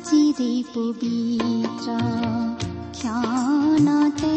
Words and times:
আজিৰে 0.00 0.52
পবিত্ৰ 0.66 1.96
ক্ষণতে 2.94 4.36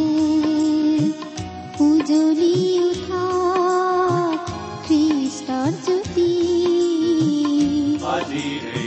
উজলি 1.80 2.56
উঠা 2.80 3.22
খ্ৰীষ্টৰ 4.88 5.72
জ্যোতি 5.86 6.28
আজিৰে 8.12 8.84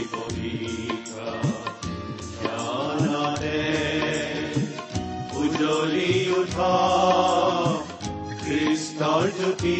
উজলি 5.41 6.13
উঠা 6.37 6.73
খ্ৰীষ্টৰ 8.43 9.23
জ্যোতি 9.39 9.77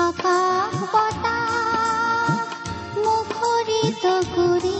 আকাশ 0.00 0.74
বতাহ 0.92 1.50
মুখৰিত 2.98 4.04
কৰি 4.34 4.79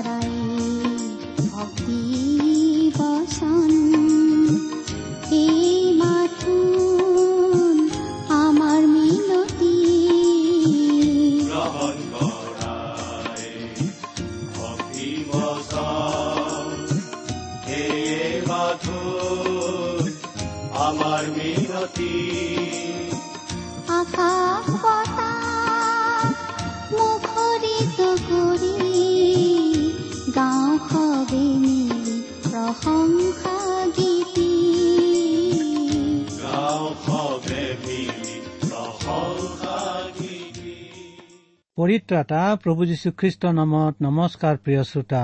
পৰিত্ৰাতা 41.81 42.41
প্ৰভু 42.63 42.85
যীশুখ্ৰীষ্টৰ 42.85 43.53
নামত 43.59 43.95
নমস্কাৰ 44.01 44.57
প্ৰিয় 44.57 44.83
শ্ৰোতা। 44.83 45.21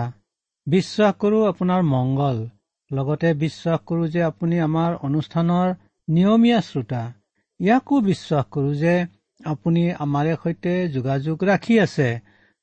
বিশ্বাস 0.68 1.13
কৰো 1.22 1.40
আপোনাৰ 1.45 1.81
মংগল। 1.84 2.38
লগতে 2.91 3.34
বিশ্বাস 3.34 3.79
কৰো 3.85 4.07
যে 4.07 4.23
আপুনি 4.23 4.59
আমাৰ 4.59 4.95
অনুষ্ঠানৰ 5.07 5.68
নিয়মীয়া 6.07 6.62
শ্ৰোতা। 6.62 7.03
ইয়াকো 7.59 7.95
বিশ্বাস 8.01 8.45
কৰো 8.51 8.73
যে 8.73 8.95
আপুনি 9.45 9.84
আমাৰে 10.06 10.34
সৈতে 10.44 10.73
যোগাযোগ 10.90 11.44
ৰাখি 11.44 11.79
আছে। 11.79 12.09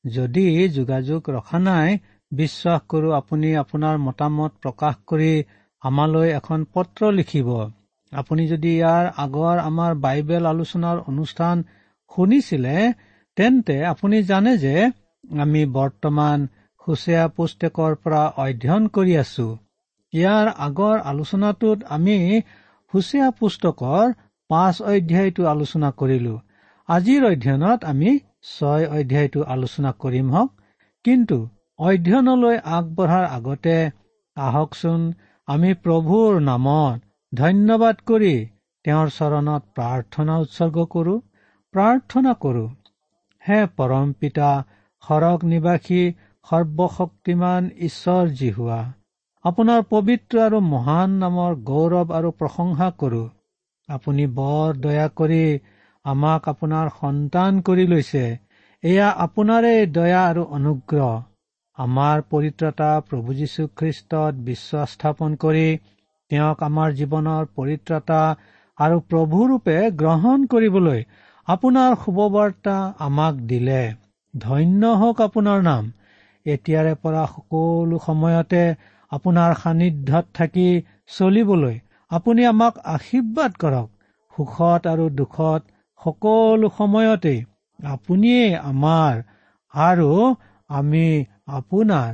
যদি 0.04 0.68
যোগাযোগ 0.68 1.30
ৰখা 1.30 1.58
নাই 1.58 1.98
বিশ্বাস 2.32 2.80
কৰো 2.88 3.08
আপুনি 3.20 3.48
আপোনাৰ 3.56 3.96
মতামত 3.98 4.52
প্ৰকাশ 4.62 4.94
কৰি 5.06 5.32
আমালৈ 5.82 6.28
এখন 6.40 6.58
পত্ৰ 6.74 7.12
লিখিব। 7.12 7.48
আপুনি 8.12 8.42
যদি 8.48 8.70
ইয়াৰ 8.76 9.04
আগৰ 9.16 9.56
আমাৰ 9.68 9.90
বাইবেল 9.94 10.44
আলোচনাৰ 10.46 10.96
অনুষ্ঠান 11.06 11.56
শুনিছিলে 12.16 12.92
তেন্তে 13.36 13.76
আপুনি 13.92 14.18
জানে 14.30 14.52
যে 14.58 14.74
আমি 15.40 15.62
বৰ্তমান 15.76 16.38
হুচেয়া 16.84 17.24
পুস্তেকৰ 17.36 17.92
পৰা 18.02 18.22
অধ্যয়ন 18.44 18.84
কৰি 18.96 19.14
আছো। 19.22 19.46
ইয়াৰ 20.12 20.46
আগৰ 20.66 20.96
আলোচনাটোত 21.10 21.78
আমি 21.96 22.16
হুচেয়া 22.92 23.28
পুস্তকৰ 23.38 24.04
পাঁচ 24.50 24.76
অধ্যায়টো 24.92 25.42
আলোচনা 25.54 25.88
কৰিলো। 26.00 26.34
আজিৰ 26.88 27.22
অধ্যয়নত 27.30 27.80
আমি 27.92 28.10
ছয় 28.52 28.84
অধ্যায়টো 28.98 29.40
আলোচনা 29.54 29.90
কৰিম 30.02 30.26
হওক। 30.34 30.50
কিন্তু 31.04 31.38
অধ্যয়নলৈ 31.78 32.56
আগবঢ়াৰ 32.76 33.24
আগতে 33.36 33.76
আহকচোন 34.36 35.00
আমি 35.48 35.70
প্ৰভুৰ 35.84 36.30
নামত 36.48 36.98
ধন্যবাদ 37.32 37.96
কৰি 38.08 38.34
তেওঁৰ 38.84 39.08
চৰণত 39.18 39.62
প্ৰাৰ্থনা 39.76 40.34
উৎসৰ্গ 40.44 40.76
কৰো 40.94 41.14
প্ৰাৰ্থনা 41.74 42.32
কৰো। 42.44 42.64
হে 43.44 43.58
পৰম 43.78 44.12
পিতা 44.20 44.50
সৰগ 45.02 45.46
নিবাসী 45.48 46.02
সৰ্বশক্তিমান 46.46 47.66
ঈশ্বৰ 47.88 48.30
যি 48.40 48.50
হোৱা। 48.50 48.78
আপোনাৰ 49.44 49.82
পবিত্ৰ 49.90 50.42
আৰু 50.44 50.60
মহান 50.68 51.18
নামৰ 51.22 51.56
গৌৰৱ 51.70 52.14
আৰু 52.18 52.30
প্ৰশংসা 52.40 52.88
কৰো। 53.02 53.24
আপুনি 53.88 54.26
বৰ 54.38 54.80
দয়া 54.84 55.08
কৰি 55.20 55.42
আমাক 56.04 56.48
আপোনাৰ 56.48 56.90
সন্তান 57.00 57.60
কৰি 57.60 57.86
লৈছে। 57.86 58.24
এয়া 58.82 59.08
আপোনাৰে 59.24 59.74
দয়া 59.96 60.22
আৰু 60.30 60.42
অনুগ্ৰহ। 60.58 61.12
আমাৰ 61.78 62.22
পৰিত্ৰতা 62.30 62.90
প্ৰভু 63.10 63.34
যীশুখ্ৰীষ্টত 63.34 64.34
বিশ্বাস 64.48 64.90
স্থাপন 64.90 65.36
কৰি 65.44 65.66
তেওঁক 66.30 66.62
আমাৰ 66.62 66.92
জীৱনৰ 66.98 67.48
পৰিত্ৰতা 67.56 68.20
আৰু 68.78 69.00
প্ৰভুৰূপে 69.10 69.76
গ্ৰহণ 70.02 70.46
কৰিবলৈ 70.46 71.00
আপোনাৰ 71.48 71.94
শুভবাৰ্তা 72.02 72.74
আমাক 72.98 73.34
দিলে। 73.46 73.80
ধন্য 74.34 74.92
হওক 75.00 75.18
আপোনাৰ 75.20 75.58
নাম। 75.62 75.84
এতিয়াৰে 76.46 76.94
পৰা 77.02 77.24
সকলো 77.26 77.98
সময়তে 78.06 78.62
আপোনাৰ 79.12 79.50
সান্নিধ্যত 79.54 80.24
থাকি 80.34 80.68
চলিবলৈ 81.10 81.76
আপুনি 82.10 82.46
আমাক 82.46 82.80
আশীৰ্বাদ 82.94 83.52
কৰক। 83.58 83.88
সুখত 84.38 84.82
আৰু 84.86 85.04
দুখত 85.16 85.62
সকলো 86.02 86.68
সময়তে 86.78 87.34
আপুনিয়েই 87.80 88.56
আমাৰ 88.64 89.14
আৰু 89.74 90.10
আমি 90.70 91.06
আপোনাৰ 91.52 92.10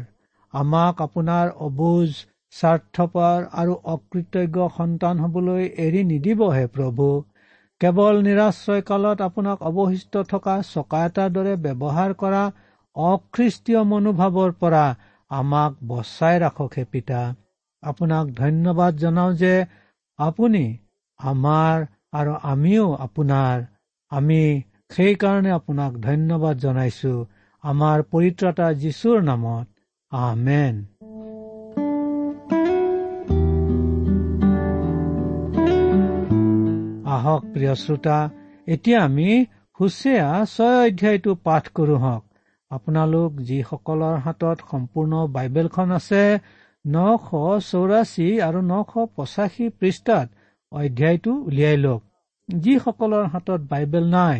আমাক 0.54 1.02
আপোনাৰ 1.02 1.47
অবুজ 1.60 2.10
স্বাৰ্থপৰ 2.54 3.38
আৰু 3.60 3.74
অকৃতজ্ঞ 3.94 4.68
সন্তান 4.76 5.14
হবলৈ 5.20 5.62
এৰি 5.84 6.02
নিদিবহে 6.04 6.64
প্ৰভু। 6.74 7.10
কেৱল 7.80 8.16
নিৰাশ্ৰয় 8.22 8.82
কালত 8.82 9.22
আপোনাক 9.22 9.62
অৱশিষ্ট 9.68 10.22
থকা 10.28 10.54
চকা 10.68 10.98
এটাৰ 11.06 11.30
দৰে 11.30 11.54
ব্যৱহাৰ 11.62 12.10
কৰা 12.14 12.42
অখ্ৰীষ্টীয় 12.96 13.80
মনোভাৱৰ 13.84 14.52
পৰা 14.60 14.82
আমাক 15.30 15.78
বচাই 15.86 16.36
ৰাখক 16.41 16.76
হে 16.76 16.84
পিতা। 16.91 17.20
আপোনাক 17.82 18.34
ধন্যবাদ 18.34 18.92
জনাওঁ 18.97 19.32
যে 19.34 19.54
আপুনি 20.18 20.65
আমাৰ 21.21 21.86
আৰু 22.12 22.32
আমিও 22.44 22.86
আপোনাৰ 23.00 23.65
আমি 24.12 24.41
সেইকাৰণে 24.91 25.50
আপোনাক 25.50 25.92
ধন্যবাদ 26.03 26.54
জনাইছো। 26.59 27.15
আমাৰ 27.65 27.98
পৰিত্ৰতা 28.12 28.66
যীশুৰ 28.82 29.18
নামত। 29.22 29.66
আমেন। 30.12 30.74
আহক 37.20 37.42
প্ৰিয় 37.52 37.74
শ্ৰোতা। 37.82 38.18
এতিয়া 38.74 38.98
আমি 39.08 39.28
হুচেয়া 39.78 40.28
ছয় 40.54 40.78
অধ্যায়টো 40.86 41.32
পাঠ 41.46 41.64
কৰো 41.76 41.96
হওক। 42.04 42.22
আপোনালোক 42.70 43.30
যিসকলৰ 43.48 44.16
হাতত 44.24 44.58
সম্পূৰ্ণ 44.70 45.12
বাইবেলখন 45.34 45.88
আছে 45.98 46.24
নশ 46.84 47.26
চৌৰাশী 47.70 48.28
আৰু 48.46 48.60
নশ 48.72 48.90
পঁচাশী 49.16 49.66
পৃষ্ঠাত 49.78 50.26
অধ্যায়টো 50.72 51.32
উলিয়াই 51.48 51.76
লওক। 51.84 52.02
যিসকলৰ 52.48 53.24
হাতত 53.32 53.60
বাইবেল 53.70 54.04
নাই 54.16 54.36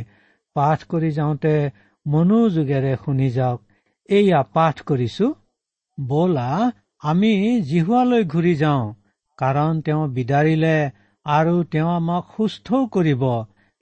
পাঠ 0.57 0.79
কৰি 0.91 1.11
যাওঁতে 1.19 1.55
মনোযোগেৰে 2.07 2.93
শুনি 3.03 3.29
যাওক। 3.37 3.61
এয়া 4.09 4.41
পাঠ 4.55 4.77
কৰিছো 4.89 5.27
বলা 5.99 6.51
আমি 7.03 7.33
জিহুৱালৈ 7.69 8.23
ঘূৰি 8.33 8.55
যাওঁ 8.63 8.85
কাৰণ 9.39 9.73
তেওঁ 9.85 10.03
বিদাৰিলে 10.17 10.77
আৰু 11.31 11.63
তেওঁ 11.63 11.91
আমাক 11.91 12.25
সুস্থও 12.37 12.87
কৰিব। 12.87 13.23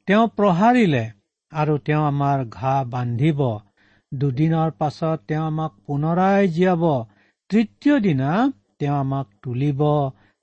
তেওঁ 0.08 0.24
প্ৰহাৰিলে 0.36 1.04
আৰু 1.52 1.78
তেওঁ 1.78 2.02
আমাৰ 2.06 2.38
ঘাঁ 2.48 2.84
বান্ধিব। 2.84 3.40
দুদিনৰ 4.14 4.70
পাছত 4.78 5.18
তেওঁ 5.28 5.44
আমাক 5.44 5.72
পুনৰাই 5.86 6.48
জীয়াব। 6.48 6.84
তৃতীয় 7.48 8.00
দিনা 8.00 8.52
তেওঁ 8.78 8.96
আমাক 8.96 9.26
তুলিব। 9.42 9.80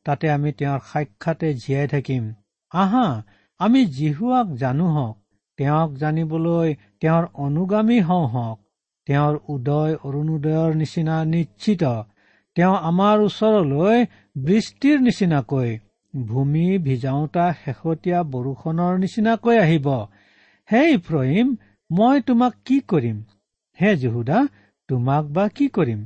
তাতে 0.05 0.31
আমি 0.31 0.51
তেওঁৰ 0.51 0.79
সাক্ষাতে 0.85 1.53
জীয়াই 1.53 1.87
থাকিম। 1.87 2.33
আহা 2.71 3.23
আমি 3.59 3.85
জিহুৱাক 3.85 4.47
জানো 4.53 4.87
হওক। 4.87 5.15
তেওঁক 5.57 5.91
জানিবলৈ 5.93 6.75
তেওঁৰ 6.99 7.25
অনুগামী 7.33 7.99
হওঁ 8.01 8.27
হওক। 8.27 8.59
তেওঁৰ 9.05 9.39
উদয় 9.47 9.93
অৰুণোদয়ৰ 9.95 10.75
নিচিনা 10.75 11.25
নিশ্চিত। 11.25 11.83
তেওঁ 12.55 12.75
আমাৰ 12.89 13.17
ওচৰলৈ 13.19 14.05
বৃষ্টিৰ 14.37 14.97
নিচিনাকৈ 15.01 15.79
ভূমি 16.15 16.77
ভিজাওতা 16.77 17.45
শেহতীয়া 17.65 18.19
বৰষুণৰ 18.23 18.99
নিচিনাকৈ 18.99 19.57
আহিব। 19.57 19.87
হে 20.71 20.81
ইফ্ৰহিম 20.91 21.55
মই 21.91 22.21
তোমাক 22.21 22.53
কি 22.65 22.79
কৰিম? 22.79 23.17
হে 23.81 23.95
জহুদা 23.95 24.47
তোমাক 24.87 25.25
বা 25.25 25.47
কি 25.47 25.67
কৰিম? 25.67 26.05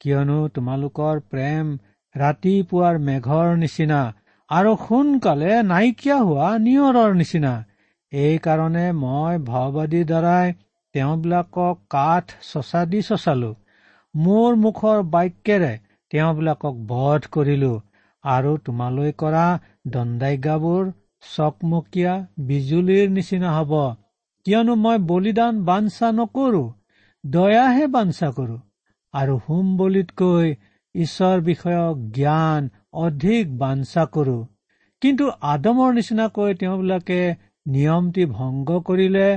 কিয়নো 0.00 0.48
তোমালোকৰ 0.48 1.20
প্ৰেম 1.30 1.78
ৰাতিপুৱাৰ 2.14 2.98
মেঘৰ 2.98 3.56
নিচিনা 3.56 4.14
আৰু 4.50 4.76
সোনকালে 4.76 5.62
নাইকিয়া 5.62 6.18
হোৱা 6.18 6.58
নিয়ৰৰ 6.58 7.14
নিচিনা। 7.14 7.64
এইকাৰণে 8.12 8.92
মই 8.92 9.38
ভাওবাদীৰ 9.38 10.06
দ্বাৰাই 10.06 10.52
তেওঁবিলাকক 10.92 11.76
কাঠ 11.90 12.24
চচা 12.52 12.86
দি 12.86 13.02
চচালো। 13.02 13.54
মোৰ 14.16 14.56
মুখৰ 14.56 15.02
বাক্যেৰে 15.02 15.78
তেওঁবিলাকক 16.10 16.74
বধ 16.86 17.22
কৰিলো। 17.32 17.74
আৰু 18.24 18.52
তোমালৈ 18.58 19.12
কৰা 19.12 19.44
দণ্ডাজ্ঞাবোৰ 19.86 20.90
চকমকীয়া 21.36 22.12
বিজুলীৰ 22.38 23.10
নিচিনা 23.10 23.50
হব। 23.58 23.72
কিয়নো 24.46 24.74
মই 24.74 24.98
বলিদান 25.06 25.62
বাঞ্ছা 25.64 26.08
নকৰো 26.12 26.64
দয়াহে 27.24 27.86
বাঞ্ছা 27.86 28.28
কৰো। 28.30 28.56
আৰু 29.14 29.34
হোম 29.48 29.66
বলিতকৈ 29.76 30.54
ঈশ্বৰ 30.94 31.40
বিষয়ক 31.40 31.96
জ্ঞান 32.10 32.70
অধিক 32.92 33.58
বাঞ্ছা 33.58 34.04
কৰো। 34.14 34.38
কিন্তু 35.02 35.24
আদমৰ 35.48 35.90
নিচিনাকৈ 35.94 36.54
তেওঁবিলাকে 36.54 37.20
নিয়মটি 37.66 38.24
ভংগ 38.26 38.78
কৰিলে 38.80 39.28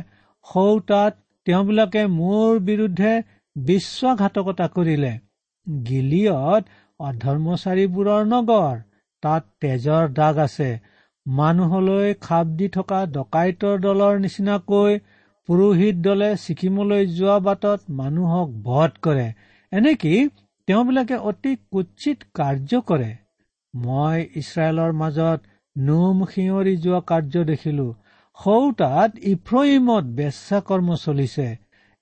সৌ 0.45 0.79
তাত 0.79 1.13
তেওঁবিলাকে 1.47 2.05
মোৰ 2.07 2.59
বিৰুদ্ধে 2.59 3.11
বিশ্বাসঘাতকতা 3.55 4.67
কৰিলে। 4.67 5.11
গিলিয়ত 5.85 6.63
অধৰ্মচাৰীবোৰৰ 7.01 8.27
নগৰ। 8.31 8.79
তাত 9.23 9.43
তেজৰ 9.61 10.09
দাগ 10.17 10.41
আছে। 10.43 10.69
মানুহলৈ 11.25 12.13
খাপ 12.21 12.53
দি 12.59 12.67
থকা 12.75 12.99
ডকাইতৰ 13.15 13.81
দলৰ 13.85 14.19
নিচিনাকৈ 14.19 14.99
পুৰোহিত 15.49 16.03
দলে 16.07 16.29
ছিকিমলৈ 16.43 17.07
যোৱা 17.15 17.37
বাটত 17.47 17.97
মানুহক 17.99 18.53
বধ 18.63 18.99
কৰে। 19.01 19.27
এনেকি 19.71 20.13
তেওঁবিলাকে 20.67 21.17
অতি 21.29 21.55
কুচিত 21.71 22.29
কাৰ্য 22.33 22.81
কৰে। 22.91 23.09
মই 23.73 24.17
ইছৰাইলৰ 24.35 24.91
মাজত 24.93 25.39
নোম 25.75 26.23
শিঁয়ৰি 26.25 26.75
যোৱা 26.77 27.01
কাৰ্য 27.11 27.43
দেখিলো। 27.45 27.87
সৌ 28.39 28.71
তাত 28.77 29.11
ইফ্ৰহিমত 29.31 30.15
বেচা 30.17 30.59
কৰ্ম 30.69 30.97
চলিছে। 31.01 31.47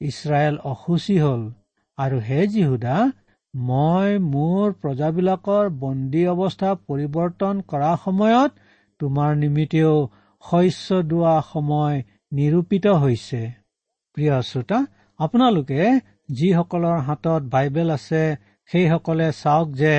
ইছৰাইল 0.02 0.56
অসুচী 0.72 1.18
হল। 1.19 1.42
আৰু 1.98 2.18
হে 2.28 2.40
জিহুদা 2.48 2.95
মই 3.67 4.09
মোৰ 4.25 4.73
প্ৰজাবিলাকৰ 4.81 5.69
বন্দী 5.79 6.21
অৱস্থা 6.33 6.69
পৰিৱৰ্তন 6.89 7.61
কৰা 7.71 7.91
সময়ত 8.03 8.51
তোমাৰ 9.00 9.31
নিমিত্তেও 9.35 9.95
শস্য 10.44 11.00
দোৱা 11.09 11.33
সময় 11.47 11.97
নিৰূপিত 12.33 12.85
হৈছে। 13.01 13.41
প্ৰিয় 14.17 14.35
শ্ৰোতা 14.41 14.79
আপোনালোকে 15.19 15.81
যিসকলৰ 16.31 16.97
হাতত 17.07 17.41
বাইবেল 17.56 17.89
আছে 17.91 18.23
সেইসকলে 18.69 19.27
চাওক 19.33 19.67
যে 19.81 19.94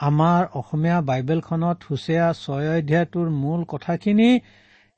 আমাৰ 0.00 0.40
অসমীয়া 0.60 0.98
বাইবেলখনত 1.10 1.78
হুচেয়া 1.90 2.26
ছয় 2.42 2.68
অধ্যায়টোৰ 2.76 3.28
মূল 3.42 3.60
কথাখিনি 3.72 4.30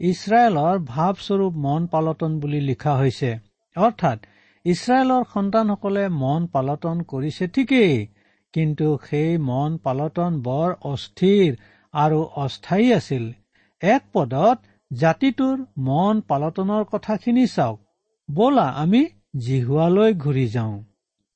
ইছৰাইলৰ 0.00 0.74
ভাৱস্বৰূপ 0.92 1.52
মন 1.64 1.82
পালটন 1.92 2.32
বুলি 2.40 2.60
লিখা 2.60 2.92
হৈছে। 2.96 3.30
অৰ্থাৎ 3.76 4.18
ইছৰাইলৰ 4.66 5.24
সন্তানসকলে 5.34 6.04
মন 6.20 6.46
পালটন 6.54 7.02
কৰিছে 7.10 7.46
ঠিকেই 7.48 7.94
কিন্তু 8.54 8.86
সেই 9.08 9.32
মন 9.48 9.70
পালটন 9.84 10.32
বৰ 10.46 10.70
অস্থিৰ 10.92 11.50
আৰু 11.94 12.18
অস্থায়ী 12.44 12.88
আছিল। 12.92 13.24
এক 13.82 14.02
পদত 14.12 14.58
জাতিটোৰ 14.90 15.56
মন 15.88 16.14
পালটনৰ 16.28 16.82
কথাখিনি 16.92 17.44
চাওক। 17.46 17.78
বলা 18.28 18.66
আমি 18.82 19.02
জিহুৱালৈ 19.38 20.10
ঘূৰি 20.14 20.46
যাওঁ। 20.48 20.76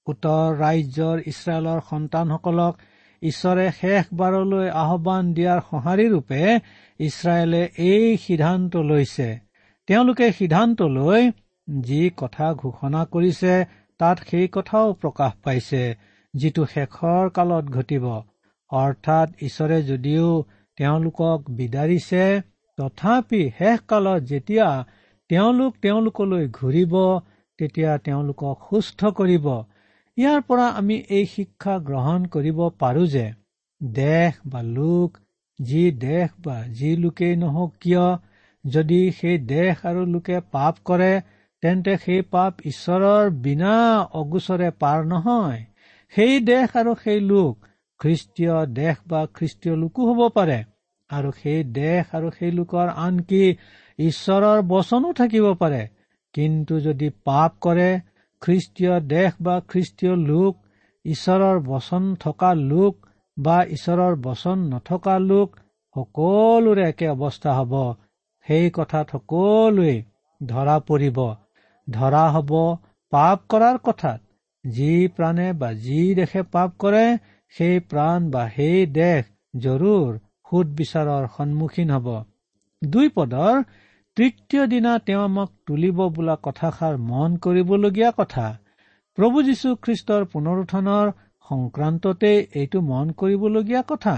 উত্তৰ 0.07 0.47
ৰাজ্যৰ 0.63 1.17
ইছৰাইলৰ 1.31 1.81
সন্তানসকলক 1.91 2.75
ঈশ্বৰে 3.23 3.67
শেষবাৰলৈ 3.81 4.67
আহ্বান 4.83 5.25
দিয়াৰ 5.37 5.61
সঁহাৰি 5.71 6.07
ৰূপে 6.15 6.43
ইছৰাইলে 7.01 7.63
এই 7.91 8.17
সিদ্ধান্ত 8.17 8.73
লৈছে। 8.91 9.29
তেওঁলোকে 9.89 10.27
সিদ্ধান্ত 10.33 10.79
লৈ 10.99 11.23
যি 11.89 12.01
কথা 12.17 12.47
ঘোষণা 12.55 13.03
কৰিছে 13.05 13.55
তাত 14.01 14.17
সেই 14.31 14.49
কথাও 14.53 14.93
প্ৰকাশ 14.93 15.33
পাইছে 15.45 15.83
যিটো 16.35 16.63
শেষৰ 16.67 17.31
কালত 17.31 17.65
ঘটিব। 17.71 18.05
অৰ্থাৎ 18.73 19.29
ঈশ্বৰে 19.43 19.79
যদিও 19.83 20.29
তেওঁলোকক 20.79 21.51
বিদাৰিছে 21.51 22.25
তথাপি 22.79 23.43
শেষকালত 23.59 24.21
যেতিয়া 24.23 24.69
তেওঁলোক 25.31 25.73
তেওঁলোকলৈ 25.83 26.45
ঘূৰিব 26.49 26.95
তেতিয়া 27.59 27.93
তেওঁলোকক 27.99 28.57
সুস্থ 28.71 29.01
কৰিব। 29.19 29.47
ইয়াৰ 30.19 30.41
পৰা 30.43 30.67
আমি 30.81 30.97
এই 31.09 31.27
শিক্ষা 31.27 31.75
গ্ৰহণ 31.79 32.21
কৰিব 32.25 32.59
পাৰো 32.79 33.05
যে 33.07 33.27
দেশ 33.81 34.33
বা 34.47 34.61
লোক 34.63 35.11
যি 35.59 35.83
দেশ 35.91 36.29
বা 36.45 36.57
যি 36.79 36.91
লোকেই 36.97 37.37
নহওক 37.37 37.73
কিয় 37.81 38.07
যদি 38.65 39.01
সেই 39.11 39.39
দেশ 39.39 39.75
আৰু 39.87 40.03
লোকে 40.07 40.41
পাপ 40.53 40.75
কৰে 40.85 41.13
তেন্তে 41.63 41.95
সেই 41.97 42.21
পাপ 42.35 42.53
ঈশ্বৰৰ 42.67 43.31
বিনা 43.45 43.75
অগোচৰে 44.13 44.71
পাৰ 44.81 44.99
নহয়। 45.05 45.61
সেই 46.13 46.35
দেশ 46.41 46.69
আৰু 46.77 46.93
সেই 47.05 47.21
লোক 47.21 47.53
খ্ৰীষ্টীয় 48.01 48.57
দেশ 48.73 48.97
বা 49.07 49.21
খ্ৰীষ্টীয় 49.35 49.75
লোকো 49.77 50.01
হ'ব 50.09 50.21
পাৰে। 50.29 50.59
আৰু 51.11 51.31
সেই 51.43 51.61
দেশ 51.73 52.05
আৰু 52.15 52.29
সেই 52.31 52.51
লোকৰ 52.51 52.87
আনকি 52.97 53.45
ঈশ্বৰৰ 53.99 54.59
বচনো 54.63 55.13
থাকিব 55.13 55.47
পাৰে। 55.55 55.83
কিন্তু 56.35 56.75
যদি 56.81 57.09
পাপ 57.25 57.51
কৰে 57.61 57.91
খ্ৰীষ্টীয় 58.43 58.95
দেশ 59.15 59.31
বা 59.43 59.55
খ্ৰীষ্টীয় 59.69 60.15
লোক 60.31 60.53
ঈশ্বৰৰ 61.05 61.59
বচন 61.61 62.05
থকা 62.15 62.51
লোক 62.55 62.95
বা 63.37 63.59
ঈশ্বৰৰ 63.77 64.15
বচন 64.23 64.59
নথকা 64.73 65.17
লোক 65.31 65.49
সকলোৰে 65.97 66.83
একে 66.89 67.07
অৱস্থা 67.09 67.51
হ'ব। 67.59 67.73
সেই 68.47 68.67
কথাত 68.71 69.07
সকলোৱে 69.13 69.95
ধৰা 70.41 70.77
পৰিব। 70.89 71.19
ধৰা 71.89 72.25
হ'ব 72.31 72.53
পাপ 73.13 73.45
কৰাৰ 73.49 73.79
কথাত। 73.83 74.21
যি 74.65 74.91
প্ৰাণে 75.17 75.49
বা 75.53 75.69
যি 75.85 76.01
দেশে 76.15 76.43
পাপ 76.53 76.73
কৰে 76.79 77.05
সেই 77.55 77.81
প্ৰাণ 77.91 78.31
বা 78.31 78.43
সেই 78.49 78.87
দেশ 78.97 79.31
জৰুৰ 79.61 80.19
সুদবিচাৰৰ 80.51 81.29
সন্মুখীন 81.37 81.91
হ'ব। 81.91 82.09
দুই 82.83 83.09
পদৰ 83.15 83.63
তৃতীয় 84.17 84.67
দিনা 84.67 84.93
তেওঁ 85.07 85.23
আমাক 85.23 85.51
তুলিব 85.67 85.99
বোলা 86.17 86.37
কথাষাৰ 86.43 86.99
মন 87.05 87.37
কৰিবলগীয়া 87.37 88.11
কথা। 88.11 88.47
প্ৰভু 89.19 89.43
যীশু 89.43 89.69
খ্ৰীষ্টৰ 89.85 90.27
পুনৰুত্থানৰ 90.33 91.13
সংক্ৰান্ততে 91.49 92.33
এইটো 92.55 92.81
মন 92.81 93.07
কৰিবলগীয়া 93.21 93.83
কথা। 93.83 94.15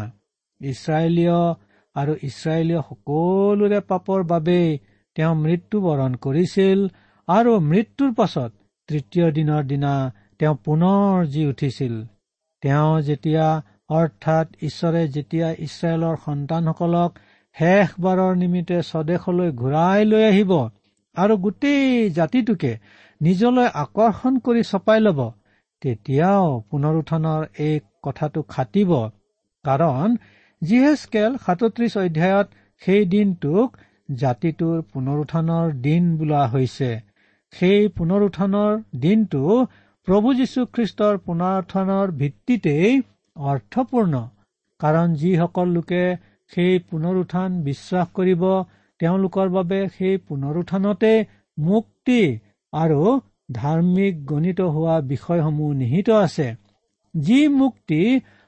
ইছৰাইলীয় 0.61 1.39
আৰু 1.97 2.13
ইছৰাইলীয় 2.23 2.81
সকলোৰে 2.83 3.81
পাপৰ 3.89 4.21
বাবেই 4.25 4.69
তেওঁ 5.17 5.35
মৃত্যুবৰণ 5.37 6.13
কৰিছিল 6.27 6.85
আৰু 7.29 7.53
মৃত্যুৰ 7.61 8.13
পাছত 8.15 8.51
তৃতীয় 8.89 9.27
দিনৰ 9.31 9.63
দিনা 9.63 9.93
তেওঁ 10.39 10.55
পুনৰ 10.65 11.27
জি 11.27 11.43
উঠিছিল। 11.47 11.95
তেওঁ 12.63 13.01
যেতিয়া 13.01 13.47
অৰ্থাৎ 13.91 14.47
ঈশ্বৰে 14.63 15.03
যেতিয়া 15.09 15.49
ইছৰাইলৰ 15.67 16.17
সন্তানসকলক 16.25 17.11
শেষবাৰৰ 17.57 18.33
নিমিত্তে 18.37 18.79
স্বদেশলৈ 18.83 19.51
ঘূৰাই 19.53 20.05
লৈ 20.05 20.25
আহিব 20.25 20.53
আৰু 21.17 21.35
গোটেই 21.37 22.11
জাতিটোকে 22.11 22.73
নিজলৈ 23.21 23.69
আকৰ্ষণ 23.75 24.35
কৰি 24.39 24.63
চপাই 24.63 25.01
ল'ব 25.01 25.21
তেতিয়াও 25.83 26.49
পুনৰুত্থানৰ 26.71 27.43
এই 27.59 27.77
কথাটো 28.03 28.43
খাটিব। 28.49 28.91
কাৰণ 29.65 30.17
যিহেচকেল 30.63 31.31
সাতত্ৰিশ 31.47 31.93
অধ্যায়ত 31.97 32.49
সেই 32.83 33.03
দিনটোক 33.05 33.69
জাতিটোৰ 34.15 34.77
পুনৰুত্থানৰ 34.93 35.67
দিন 35.81 36.03
বোলা 36.17 36.43
হৈছে। 36.47 36.91
সেই 37.53 37.89
পুনৰুত্থানৰ 37.97 38.73
দিনটো 39.01 39.43
প্ৰভু 40.09 40.29
যীশুখ্ৰীষ্টৰ 40.35 41.15
পুনৰুত্থানৰ 41.27 42.07
ভিত্তিতেই 42.21 43.03
অৰ্থপূৰ্ণ। 43.37 44.15
কাৰণ 44.81 45.09
যিসকল 45.15 45.69
লোকে 45.69 46.05
সেই 46.53 46.79
পুনৰুত্থান 46.91 47.51
বিশ্বাস 47.63 48.07
কৰিব 48.15 48.43
তেওঁলোকৰ 49.01 49.49
বাবে 49.49 49.79
সেই 49.99 50.17
পুনৰুত্থানতে 50.29 51.13
মুক্তি 51.59 52.23
আৰু 52.73 53.03
ধাৰ্মিক 53.53 54.15
গণিত 54.27 54.61
হোৱা 54.75 54.97
বিষয়সমূহ 55.13 55.71
নিহিত 55.73 56.09
আছে। 56.25 56.49
যি 57.15 57.41
মুক্তি 57.61 58.01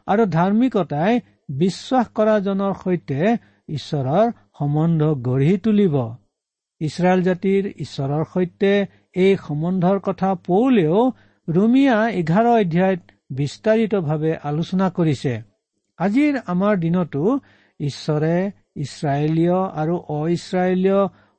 আৰু 0.07 0.23
ধাৰ্মিকতাই 0.27 1.13
বিশ্বাস 1.59 2.07
কৰাজনৰ 2.17 2.73
সৈতে 2.83 3.21
ঈশ্বৰৰ 3.69 4.27
সম্বন্ধ 4.59 5.01
গঢ়ি 5.29 5.55
তুলিব। 5.59 5.97
ইছৰাইল 6.81 7.21
জাতিৰ 7.23 7.63
ঈশ্বৰৰ 7.77 8.25
সৈতে 8.25 8.73
এই 9.17 9.33
সম্বন্ধৰ 9.37 9.99
কথা 10.01 10.35
পৌলেও 10.47 10.99
ৰুমিয়া 11.49 11.97
এঘাৰ 12.11 12.47
অধ্যায়ত 12.47 13.01
বিস্তাৰিতভাৱে 13.31 14.33
আলোচনা 14.43 14.87
কৰিছে। 14.91 15.35
আজিৰ 15.99 16.35
আমাৰ 16.47 16.75
দিনতো 16.77 17.23
ঈশ্বৰে 17.81 18.37
ইছৰাইলীয় 18.77 19.59
আৰু 19.81 19.95
অ 20.09 20.21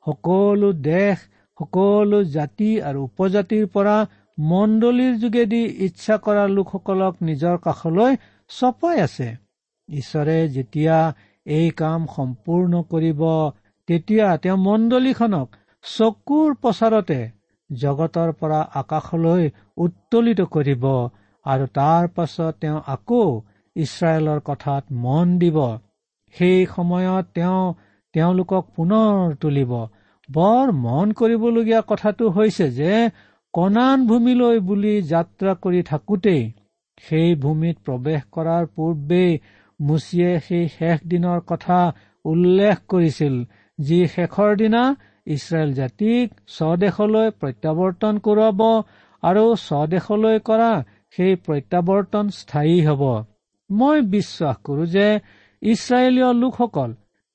সকলো 0.06 0.70
দেশ 0.74 1.18
সকলো 1.60 2.24
জাতি 2.24 2.72
আৰু 2.82 3.00
উপজাতিৰ 3.04 3.68
পৰা 3.68 3.98
মণ্ডলীৰ 4.40 5.14
যোগেদি 5.16 5.62
ইচ্ছা 5.86 6.16
কৰা 6.18 6.44
লোকসকলক 6.48 7.14
নিজৰ 7.22 7.56
কাষলৈ 7.58 8.14
চপাই 8.50 8.98
আছে। 9.02 9.28
ঈশ্বৰে 9.90 10.38
যেতিয়া 10.50 10.98
এই 11.46 11.70
কাম 11.72 12.02
সম্পূৰ্ণ 12.16 12.74
কৰিব 12.84 13.22
তেতিয়া 13.88 14.28
তেওঁ 14.38 14.58
মণ্ডলীখনক 14.60 15.58
চকুৰ 15.86 16.54
প্ৰচাৰতে 16.62 17.20
জগতৰ 17.70 18.32
পৰা 18.40 18.62
আকাশলৈ 18.76 19.50
উত্তোলিত 19.78 20.48
কৰিব 20.52 20.86
আৰু 21.46 21.66
তাৰ 21.74 22.08
পাছত 22.16 22.54
তেওঁ 22.62 22.80
আকৌ 22.88 23.26
ইছৰাইলৰ 23.76 24.40
কথাত 24.46 24.84
মন 25.04 25.36
দিব। 25.40 25.58
সেই 26.36 26.66
সময়ত 26.76 27.26
তেওঁ 27.34 27.62
তেওঁলোকক 28.14 28.74
পুনৰ 28.76 29.36
তুলিব। 29.42 29.74
বৰ 30.30 30.72
মন 30.80 31.12
কৰিবলগীয়া 31.14 31.82
কথাটো 31.88 32.30
হৈছে 32.30 32.68
যে 32.72 32.94
কণান 33.54 34.06
ভূমিলৈ 34.08 34.62
বুলি 34.68 34.94
যাত্ৰা 35.10 35.52
কৰি 35.64 35.82
থাকোতেই 35.84 36.42
সেই 37.04 37.36
ভূমিত 37.36 37.78
প্ৰৱেশ 37.86 38.22
কৰাৰ 38.32 38.66
পূৰ্বেই 38.76 39.32
মুচিয়ে 39.80 40.32
সেই 40.40 40.66
শেষ 40.70 41.06
দিনৰ 41.08 41.40
কথা 41.48 41.80
উল্লেখ 42.26 42.82
কৰিছিল 42.90 43.36
যি 43.80 44.00
শেষৰ 44.08 44.52
দিনা 44.62 44.84
ইছৰাইল 45.28 45.72
জাতিক 45.74 46.26
স্বদেশলৈ 46.58 47.28
প্ৰত্যাৱৰ্তন 47.40 48.14
কৰোৱাব 48.26 48.62
আৰু 49.24 49.46
স্বদেশলৈ 49.62 50.38
কৰা 50.50 50.72
সেই 51.16 51.34
প্ৰত্যাৱৰ্তন 51.46 52.26
স্থায়ী 52.40 52.78
হ'ব। 52.88 53.04
মই 53.70 53.98
বিশ্বাস 54.16 54.56
কৰো 54.66 54.84
যে 54.96 55.08
ইছৰাইলীয় 55.62 56.32
লোকসকল 56.42 56.90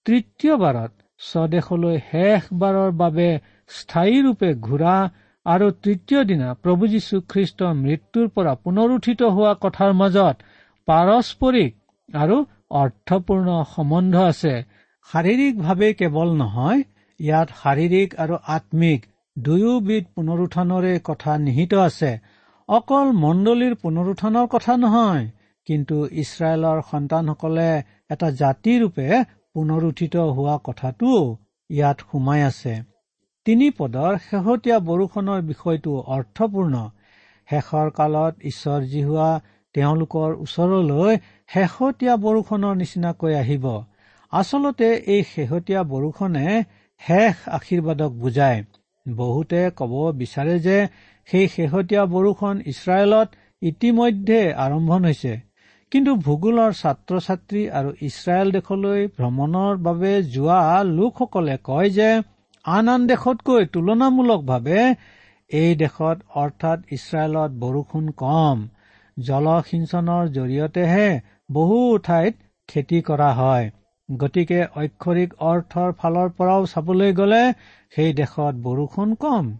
তৃতীয়বাৰত 0.06 0.92
স্বদেশলৈ 1.20 1.96
শেষবাৰৰ 2.10 2.90
বাবে 3.02 3.28
স্থায়ীৰূপে 3.70 4.50
ঘূৰা 4.66 4.94
আৰু 5.46 5.66
তৃতীয় 5.84 6.20
দিনা 6.30 6.48
প্ৰভু 6.62 6.84
যীশু 6.94 7.16
খ্ৰীষ্টৰ 7.30 7.72
মৃত্যুৰ 7.84 8.26
পৰা 8.34 8.52
পুনৰুত্থিত 8.64 9.20
হোৱা 9.36 9.52
কথাৰ 9.64 9.92
মাজত 10.00 10.36
পাৰস্পৰিক 10.88 11.72
আৰু 12.08 12.36
অৰ্থপূৰ্ণ 12.80 13.48
সম্বন্ধ 13.74 14.14
আছে। 14.30 14.54
শাৰীৰিকভাৱে 15.08 15.88
কেৱল 16.00 16.28
নহয় 16.36 16.80
ইয়াত 17.20 17.48
শাৰীৰিক 17.60 18.10
আৰু 18.24 18.36
আত্মিক 18.56 19.00
দুয়োবিধ 19.36 20.04
পুনৰুত্থানৰে 20.14 20.92
কথা 21.04 21.32
নিহিত 21.46 21.72
আছে। 21.84 22.10
অকল 22.68 23.06
মণ্ডলীৰ 23.22 23.74
পুনৰুত্থানৰ 23.82 24.46
কথা 24.54 24.76
নহয় 24.76 25.24
কিন্তু 25.66 25.96
ইছৰাইলৰ 26.22 26.78
সন্তানসকলে 26.90 27.68
এটা 28.10 28.28
জাতিৰূপে 28.40 29.06
পুনৰুত্থিত 29.54 30.14
হোৱা 30.36 30.56
কথাটোও 30.64 31.20
ইয়াত 31.70 31.98
সোমাই 32.08 32.40
আছে। 32.42 32.74
তিনি 33.46 33.66
পদৰ 33.78 34.12
শেহতীয়া 34.26 34.78
বৰষুণৰ 34.88 35.40
বিষয়টো 35.50 35.92
অৰ্থপূৰ্ণ। 36.14 36.74
শেষৰ 37.48 37.88
কালত 37.98 38.34
ঈশ্বৰ 38.50 38.80
যি 38.90 39.00
হোৱা 39.04 39.30
তেওঁলোকৰ 39.74 40.30
ওচৰলৈ 40.44 41.12
শেহতীয়া 41.50 42.14
বৰষুণৰ 42.24 42.74
নিচিনাকৈ 42.82 43.34
আহিব। 43.42 43.64
আচলতে 44.32 44.88
এই 45.14 45.22
শেহতীয়া 45.32 45.82
বৰষুণে 45.92 46.46
শেষ 47.00 47.34
আশীৰ্বাদক 47.48 48.12
বুজায়। 48.22 48.60
বহুতে 49.06 49.60
কব 49.76 49.92
বিচাৰে 50.12 50.56
যে 50.60 50.76
সেই 51.28 51.46
শেহতীয়া 51.48 52.02
বৰষুণ 52.06 52.56
ইছৰাইলত 52.66 53.28
ইতিমধ্যে 53.62 54.40
আৰম্ভণ 54.64 55.00
হৈছে। 55.04 55.34
কিন্তু 55.92 56.12
ভূগোলৰ 56.16 56.70
ছাত্ৰ 56.72 57.12
ছাত্ৰী 57.20 57.62
আৰু 57.78 57.90
ইছৰাইল 58.02 58.48
দেশলৈ 58.56 59.00
ভ্ৰমণৰ 59.16 59.74
বাবে 59.82 60.12
যোৱা 60.34 60.60
লোকসকলে 60.90 61.56
কয় 61.64 61.90
যে 61.90 62.10
আন 62.64 62.86
আন 62.88 63.00
দেশতকৈ 63.06 63.62
তুলনামূলকভাৱে 63.66 64.82
এই 65.50 65.70
দেশত 65.74 66.18
অৰ্থাৎ 66.42 66.78
ইছৰাইলত 66.92 67.50
বৰষুণ 67.62 68.04
কম। 68.16 68.56
জলসিঞ্চনৰ 69.16 70.24
জৰিয়তেহে 70.36 71.08
বহু 71.52 71.78
ঠাইত 71.98 72.34
খেতি 72.68 72.98
কৰা 73.02 73.30
হয়। 73.32 73.66
গতিকে 74.10 74.60
অক্ষৰিক 74.76 75.30
অৰ্থৰ 75.48 75.90
ফালৰ 75.98 76.30
পৰাও 76.38 76.62
চাবলৈ 76.66 77.12
গ'লে 77.20 77.42
সেই 77.92 78.10
দেশত 78.12 78.54
বৰষুণ 78.64 79.14
কম। 79.24 79.50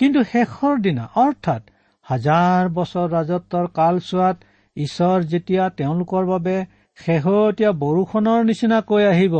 কিন্তু 0.00 0.20
শেষৰ 0.32 0.74
দিনা 0.80 1.04
অৰ্থাৎ 1.16 1.62
হাজাৰ 2.06 2.68
বছৰ 2.76 3.06
ৰাজত্বৰ 3.10 3.66
কালচোৱাত 3.78 4.36
ঈশ্বৰ 4.76 5.18
যেতিয়া 5.32 5.64
তেওঁলোকৰ 5.78 6.24
বাবে 6.26 6.56
শেহতীয়া 6.98 7.70
বৰষুণৰ 7.82 8.40
নিচিনাকৈ 8.44 9.04
আহিব 9.12 9.36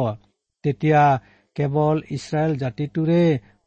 তেতিয়া 0.64 1.02
কেৱল 1.56 1.96
ইছৰাইল 2.16 2.52
জাতিটোৰে 2.62 3.22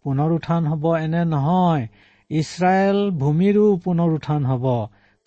পুনৰুত্থান 0.05 0.63
হ'ব 0.71 0.83
এনে 0.97 1.23
নহয় 1.25 1.83
ইছৰাইল 2.29 2.99
ভূমিৰো 3.21 3.65
পুনৰুত্থান 3.85 4.41
হ'ব। 4.45 4.65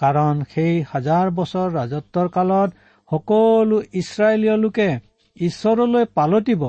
কাৰণ 0.01 0.35
সেই 0.53 0.75
হাজাৰ 0.93 1.27
বছৰ 1.39 1.69
ৰাজত্বৰ 1.79 2.29
কালত 2.37 2.71
সকলো 3.11 3.77
ইছৰাইলীয় 4.01 4.57
লোকে 4.57 4.91
ঈশ্বৰলৈ 5.37 6.05
পালতিব 6.15 6.63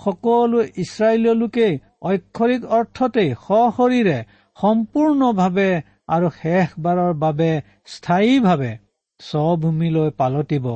সকলো 0.00 0.58
ইছৰাইলীয় 0.76 1.34
লোকেই 1.34 1.74
অক্ষৰিক 2.02 2.62
অৰ্থতেই 2.78 3.30
সশৰীৰে 3.46 4.18
সম্পূৰ্ণভাৱে 4.56 5.70
আৰু 6.08 6.28
শেষবাৰৰ 6.40 7.12
বাবে 7.14 7.50
স্থায়ীভাৱে 7.86 8.72
স্বভূমিলৈ 9.20 10.10
পালতিব 10.20 10.66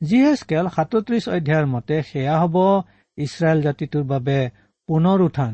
যিহেচকেল 0.00 0.66
সাতত্ৰিশ 0.68 1.24
অধ্যায়ৰ 1.28 1.66
মতে 1.66 1.96
সেয়া 2.02 2.36
হ'ব 2.42 2.56
ইছৰাইল 3.18 3.58
জাতিটোৰ 3.62 4.04
বাবে 4.04 4.38
পুনৰ 4.88 5.18
উত্থান 5.20 5.52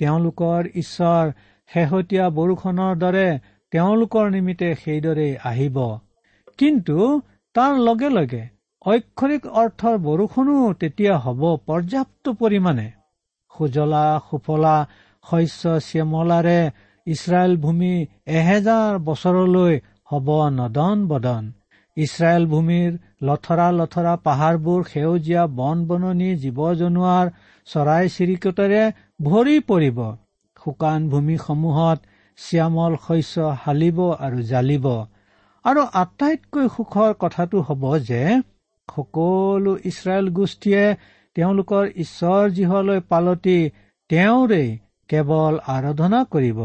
তেওঁলোকৰ 0.00 0.60
ঈশ্বৰ 0.74 1.24
শেহতীয়া 1.70 2.26
বৰষুণৰ 2.38 2.92
দৰে 2.96 3.28
তেওঁলোকৰ 3.72 4.24
নিমিত্তে 4.30 4.68
সেইদৰেই 4.74 5.32
আহিব। 5.44 5.78
কিন্তু 6.58 6.96
তাৰ 7.54 7.72
লগে 7.78 8.08
লগে 8.08 8.42
ঐক্ষৰিক 8.86 9.46
অৰ্থৰ 9.60 9.94
বৰষুণো 10.02 10.56
তেতিয়া 10.80 11.14
হ'ব 11.22 11.40
পৰ্যাপ্ত 11.68 12.34
পৰিমাণে। 12.42 12.84
সুজলা 13.52 14.02
সুফলা 14.26 14.74
শস্য 15.24 15.72
শ্যামলাৰে 15.86 16.60
ইছৰাইল 17.06 17.56
ভূমি 17.64 17.90
এহেজাৰ 18.36 19.00
বছৰলৈ 19.08 19.74
হ'ব 20.10 20.28
নদন 20.58 21.04
বদন। 21.08 21.50
ইছৰাইল 21.96 22.48
ভূমিৰ 22.52 22.90
লথৰা 23.26 23.68
লথৰা 23.80 24.14
পাহাৰবোৰ 24.24 24.80
সেউজীয়া 24.92 25.42
বন 25.58 25.84
বননি 25.88 26.30
জীৱ 26.42 26.58
জনোৱাৰ 26.80 27.34
চৰাই 27.66 28.04
চিৰিকটেৰে 28.14 28.82
ভৰি 29.26 29.56
পৰিব। 29.68 30.02
শুকান 30.56 31.00
ভূমিসমূহত 31.10 31.98
শ্যামল 32.38 32.92
শস্য 33.04 33.52
হালিব 33.62 33.98
আৰু 34.24 34.50
জালিব 34.50 34.86
আৰু 35.64 35.80
আটাইতকৈ 36.00 36.66
সুখৰ 36.74 37.22
কথাটো 37.22 37.58
হ'ব 37.68 37.82
যে 38.08 38.26
সকলো 38.94 39.72
ইছৰাইল 39.90 40.26
গোষ্ঠীয়ে 40.30 40.84
তেওঁলোকৰ 41.36 41.84
ঈশ্বৰ 42.04 42.42
যিহলৈ 42.56 43.00
পালতি 43.12 43.58
তেওঁৰে 44.10 44.64
কেৱল 45.10 45.54
আৰাধনা 45.74 46.20
কৰিব। 46.34 46.60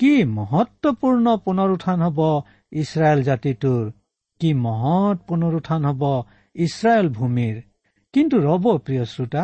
কি 0.00 0.12
মহত্বপূৰ্ণ 0.36 1.36
পুনৰুত্থান 1.44 2.02
হ'ব 2.06 2.20
ইছৰাইল 2.72 3.22
জাতিটোৰ? 3.28 3.84
কি 4.40 4.50
মহৎ 4.66 5.16
পুনৰুত্থান 5.28 5.82
হ'ব 5.90 6.02
ইছৰাইল 6.56 7.08
ভূমিৰ? 7.18 7.54
কিন্তু 8.14 8.36
ৰব 8.40 8.64
প্ৰিয় 8.84 9.04
শ্ৰোতা 9.12 9.42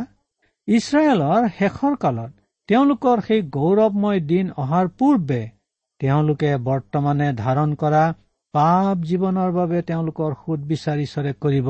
ইছৰাইলৰ 0.68 1.42
শেষৰ 1.58 1.94
কালত 1.96 2.30
তেওঁলোকৰ 2.68 3.16
সেই 3.26 3.40
গৌৰৱময় 3.56 4.20
দিন 4.30 4.46
অহাৰ 4.62 4.86
পূৰ্বে 4.98 5.40
তেওঁলোকে 6.00 6.50
বৰ্তমানে 6.68 7.28
ধাৰণ 7.42 7.74
কৰা 7.74 8.04
পাপ 8.54 8.96
জীৱনৰ 9.10 9.50
বাবে 9.58 9.82
তেওঁলোকৰ 9.88 10.30
সুদ 10.40 10.60
বিচাৰ 10.70 10.98
ঈশ্বৰে 11.06 11.32
কৰিব। 11.42 11.68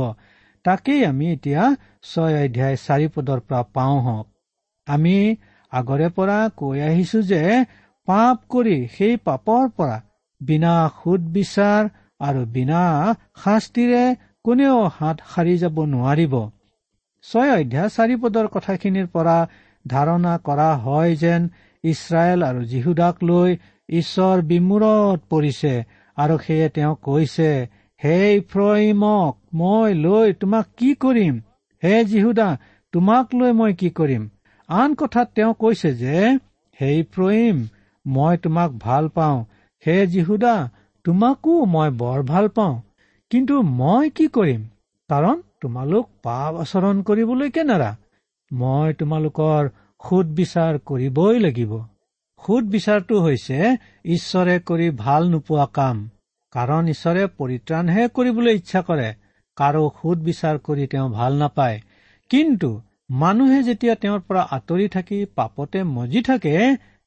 তাকেই 0.64 1.00
আমি 1.04 1.26
এতিয়া 1.35 1.62
ছয় 2.11 2.35
অধ্যায় 2.45 2.76
চাৰি 2.87 3.07
পদৰ 3.14 3.40
পৰা 3.47 3.61
পাওঁ 3.75 3.99
হওক। 4.07 4.26
আমি 4.87 5.16
আগৰে 5.73 6.09
পৰা 6.16 6.38
কৈ 6.57 6.78
আহিছো 6.88 7.19
যে 7.31 7.42
পাপ 8.09 8.37
কৰি 8.52 8.76
সেই 8.95 9.14
পাপৰ 9.26 9.64
পৰা 9.76 9.97
বিনা 10.40 10.75
সুদ 10.99 11.23
বিচাৰ 11.35 11.83
আৰু 12.21 12.40
বিনা 12.54 12.83
শাস্তিৰে 13.42 14.04
কোনেও 14.45 14.78
হাত 14.97 15.16
সাৰি 15.31 15.54
যাব 15.62 15.76
নোৱাৰিব। 15.92 16.35
ছয় 17.25 17.50
অধ্যায় 17.59 17.90
চাৰি 17.97 18.14
পদৰ 18.23 18.47
কথাখিনিৰ 18.54 19.07
পৰা 19.14 19.37
ধাৰণা 19.85 20.35
কৰা 20.47 20.71
হয় 20.85 21.12
যেন 21.16 21.42
ইছৰাইল 21.85 22.40
আৰু 22.49 22.61
যীহুদাক 22.73 23.16
লৈ 23.23 23.50
ঈশ্বৰ 23.88 24.37
বিমূৰত 24.50 25.21
পৰিছে 25.31 25.75
আৰু 26.16 26.35
সেয়ে 26.38 26.69
তেওঁ 26.69 26.95
কৈছে 27.02 27.50
হে 28.04 28.37
ইফ্ৰহিমক 28.37 29.37
মই 29.54 29.94
লৈ 29.94 30.32
তোমাক 30.32 30.66
কি 30.76 30.94
কৰিম? 30.94 31.38
হে 31.85 32.04
যীহুদা 32.04 32.59
তোমাক 32.92 33.35
লৈ 33.35 33.52
মই 33.52 33.75
কি 33.75 33.90
কৰিম? 33.90 34.28
আন 34.68 34.94
কথাত 34.94 35.30
তেওঁ 35.35 35.54
কৈছে 35.54 35.94
যে 35.94 36.38
হে 36.80 36.99
ইফ্ৰহিম 36.99 37.66
মই 38.06 38.37
তোমাক 38.37 38.71
ভাল 38.73 39.09
পাওঁ। 39.09 39.44
হে 39.87 40.06
যীহুদা 40.06 40.71
তোমাকো 41.04 41.64
মই 41.64 41.90
বৰ 41.90 42.23
ভাল 42.23 42.49
পাওঁ। 42.49 42.82
কিন্তু 43.30 43.62
মই 43.62 44.11
কি 44.11 44.26
কৰিম? 44.26 44.62
কাৰণ 45.09 45.42
তোমালোক 45.61 46.09
পাপ 46.23 46.54
আচৰণ 46.54 47.02
কৰিবলৈ 47.02 47.50
কেনেৰা। 47.50 47.97
মই 48.52 48.94
তোমালোকৰ 48.94 49.68
সুদ 50.09 50.26
বিচাৰ 50.26 50.78
কৰিবই 50.87 51.38
লাগিব। 51.38 51.78
সুদ 52.47 52.64
বিচাৰটো 52.64 53.21
হৈছে 53.21 53.76
ঈশ্বৰে 54.04 54.61
কৰি 54.61 54.90
ভাল 54.90 55.30
নোপোৱা 55.30 55.66
কাম। 55.73 56.11
কাৰণ 56.52 56.88
ঈশ্বৰে 56.88 57.26
পৰিত্ৰাণহে 57.38 58.09
কৰিবলৈ 58.16 58.54
ইচ্ছা 58.54 58.80
কৰে। 58.88 59.09
কাৰো 59.56 59.82
সুদ 59.99 60.18
বিচাৰ 60.28 60.59
কৰি 60.59 60.87
তেওঁ 60.87 61.09
ভাল 61.11 61.32
নাপায়। 61.35 61.80
কিন্তু 62.30 62.71
মানুহে 63.11 63.62
যেতিয়া 63.62 63.94
তেওঁৰ 63.94 64.21
পৰা 64.21 64.42
আঁতৰি 64.50 64.88
থাকি 64.88 65.25
পাপতে 65.37 65.82
মজি 65.82 66.23
থাকে 66.23 66.54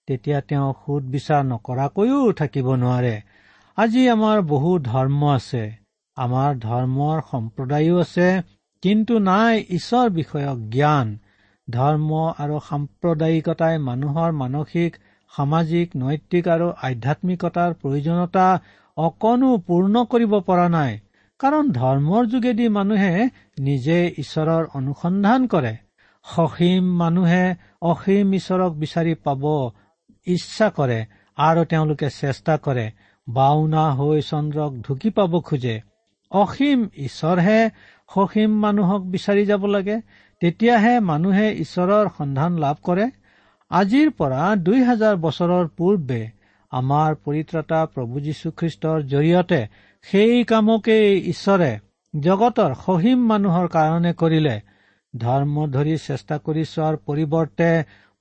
তেতিয়া 0.07 0.41
তেওঁ 0.41 0.73
সুদ 0.81 1.03
বিচাৰ 1.13 1.41
নকৰাকৈও 1.43 2.31
থাকিব 2.31 2.67
নোৱাৰে। 2.75 3.15
আজি 3.77 4.03
আমাৰ 4.09 4.41
বহু 4.41 4.71
ধৰ্ম 4.79 5.21
আছে। 5.29 5.63
আমাৰ 6.17 6.49
ধৰ্মৰ 6.59 7.21
সম্প্ৰদায়ো 7.31 7.95
আছে 7.99 8.27
কিন্তু 8.83 9.19
নাই 9.19 9.65
ঈশ্বৰ 9.69 10.09
বিষয়ক 10.09 10.57
জ্ঞান। 10.69 11.07
ধৰ্ম 11.69 12.09
আৰু 12.37 12.59
সাম্প্ৰদায়িকতাই 12.69 13.77
মানুহৰ 13.77 14.31
মানসিক 14.31 14.91
সামাজিক 15.33 15.95
নৈতিক 15.95 16.47
আৰু 16.47 16.67
আধ্যাত্মিকতাৰ 16.81 17.71
প্ৰয়োজনীয়তা 17.73 18.47
অকণো 18.97 19.49
পূৰ্ণ 19.67 20.03
কৰিব 20.11 20.33
পৰা 20.49 20.67
নাই। 20.69 20.93
কাৰণ 21.39 21.71
ধৰ্মৰ 21.77 22.23
যোগেদি 22.25 22.67
মানুহে 22.75 23.13
নিজে 23.59 23.97
ঈশ্বৰৰ 24.17 24.63
অনুসন্ধান 24.73 25.47
কৰে। 25.47 25.73
সসীম 26.25 26.85
মানুহে 26.97 27.43
অসীম 27.81 28.27
ঈশ্বৰক 28.39 28.71
বিচাৰি 28.83 29.13
পাব 29.25 29.43
ইচ্ছা 30.27 30.67
কৰে 30.77 30.99
আৰু 31.37 31.61
তেওঁলোকে 31.71 32.09
চেষ্টা 32.19 32.55
কৰে 32.57 32.85
বাওনা 33.27 33.83
হৈ 33.97 34.21
চন্দ্ৰক 34.21 34.71
ঢুকি 34.85 35.09
পাব 35.17 35.33
খোজে। 35.41 35.75
অসীম 36.31 36.79
ঈশ্বৰহে 36.97 37.59
সসীম 38.09 38.51
মানুহক 38.63 39.01
বিচাৰি 39.13 39.43
যাব 39.45 39.65
লাগে 39.65 39.97
তেতিয়াহে 40.41 40.93
মানুহে 41.09 41.47
ঈশ্বৰৰ 41.63 42.05
সন্ধান 42.17 42.51
লাভ 42.63 42.77
কৰে। 42.83 43.05
আজিৰ 43.71 44.09
পৰা 44.19 44.41
দুই 44.65 44.79
হাজাৰ 44.83 45.15
বছৰৰ 45.25 45.65
পূৰ্বে 45.77 46.21
আমাৰ 46.75 47.15
পৰিত্ৰতা 47.25 47.79
প্ৰভু 47.93 48.21
যীশুখ্ৰীষ্টৰ 48.25 49.03
জৰিয়তে 49.11 49.59
সেই 50.05 50.43
কামকেই 50.43 51.09
ঈশ্বৰে 51.33 51.71
জগতৰ 52.13 52.71
সহিম 52.85 53.19
মানুহৰ 53.27 53.67
কাৰণে 53.67 54.11
কৰিলে। 54.13 54.55
ধৰ্ম 55.13 55.55
ধৰি 55.67 55.95
চেষ্টা 55.97 56.35
কৰি 56.45 56.63
চোৱাৰ 56.65 56.95
পৰিৱৰ্তে 57.07 57.69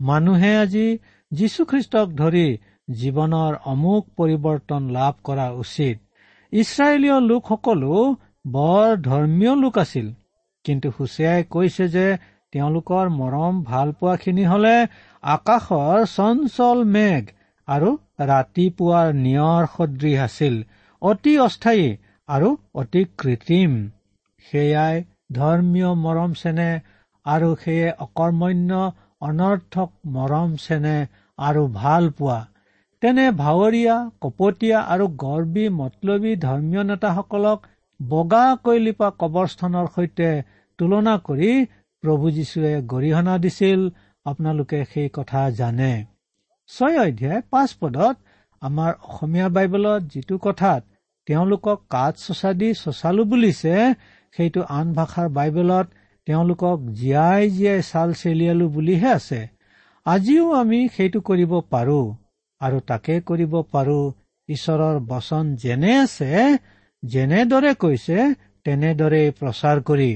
মানুহে 0.01 0.53
আজি 0.57 0.87
যীশুখ্ৰীষ্টক 1.33 2.07
ধৰি 2.21 2.47
জীৱনৰ 2.91 3.53
অমুক 3.65 4.03
পৰিৱৰ্তন 4.17 4.83
লাভ 4.91 5.15
কৰা 5.25 5.47
উচিত। 5.63 5.97
ইছৰাইলীয় 6.53 7.19
লোকসকলো 7.21 7.93
বৰ 8.47 8.87
ধৰ্মীয় 9.03 9.55
লোক 9.57 9.79
আছিল। 9.79 10.07
কিন্তু 10.65 10.89
হুচিয়াই 10.99 11.45
কৈছে 11.51 11.89
যে 11.89 12.07
তেওঁলোকৰ 12.53 13.05
মৰম 13.19 13.55
ভাল 13.65 13.89
পোৱাখিনি 14.01 14.45
হলে 14.45 14.75
আকাশৰ 15.25 15.99
চঞ্চল 16.17 16.79
মেঘ 16.95 17.25
আৰু 17.69 17.91
ৰাতিপুৱাৰ 18.19 19.09
নিয়ৰ 19.15 19.63
সদৃশ 19.77 20.19
আছিল। 20.19 20.55
অতি 21.03 21.39
অস্থায়ী 21.39 21.87
আৰু 22.29 22.49
অতি 22.75 23.03
কৃত্ৰিম। 23.19 23.73
সেয়াই 24.47 25.05
ধৰ্মীয় 25.33 25.91
মৰম 25.95 26.33
চেনে 26.33 26.71
আৰু 27.27 27.49
সেয়ে 27.55 27.89
অকৰ্মণ্য 28.05 28.73
অনৰ্থক 29.21 29.91
মৰম 30.07 30.57
চেনে 30.57 30.97
আৰু 31.39 31.63
ভাল 31.69 32.11
পোৱা। 32.11 32.41
তেনে 33.03 33.27
ভাৱৰীয়া 33.31 33.97
কপটীয়া 34.21 34.81
আৰু 34.81 35.05
গৰ্বী 35.19 35.65
মতলবী 35.69 36.33
ধৰ্মীয় 36.37 36.83
নেতাসকলক 36.85 37.59
বগাকৈ 38.03 38.79
লিপা 38.79 39.09
কবৰস্থানৰ 39.19 39.87
সৈতে 39.95 40.31
তুলনা 40.79 41.15
কৰি 41.19 41.53
প্ৰভু 42.03 42.31
যীশুৱে 42.31 42.73
গৰিহণা 42.93 43.39
দিছিল। 43.39 43.81
আপোনালোকে 44.27 44.85
সেই 44.85 45.09
কথা 45.13 45.51
জানে। 45.51 45.93
ছয় 46.71 46.97
অধ্যায় 47.07 47.41
পাঁচ 47.51 47.71
পদত 47.81 48.17
আমাৰ 48.63 48.91
অসমীয়া 49.09 49.49
বাইবেলত 49.57 50.03
যিটো 50.13 50.37
কথাত 50.39 50.83
তেওঁলোকক 51.29 51.79
কাঠ 51.91 52.13
চচা 52.17 52.51
দি 52.61 52.69
চচালো 52.75 53.23
বুলিছে 53.25 53.75
সেইটো 54.35 54.61
আন 54.79 54.87
ভাষাৰ 54.99 55.29
বাইবেলত 55.39 55.87
তেওঁলোকক 56.27 56.79
জীয়াই 57.01 57.43
জীয়াই 57.51 57.81
ছাল 57.83 58.09
চেলিয়ালো 58.21 58.67
বুলিহে 58.69 59.11
আছে। 59.19 59.41
আজিও 60.07 60.47
আমি 60.53 60.81
সেইটো 60.97 61.19
কৰিব 61.29 61.53
পাৰো 61.73 62.01
আৰু 62.61 62.79
তাকে 62.91 63.15
কৰিব 63.29 63.55
পাৰো। 63.73 64.01
ঈশ্বৰৰ 64.49 64.97
বচন 65.11 65.45
যেনে 65.63 65.93
আছে 65.99 66.31
যেনেদৰে 67.03 67.73
কৈছে 67.83 68.19
তেনেদৰে 68.65 69.23
প্ৰচাৰ 69.39 69.79
কৰি। 69.89 70.13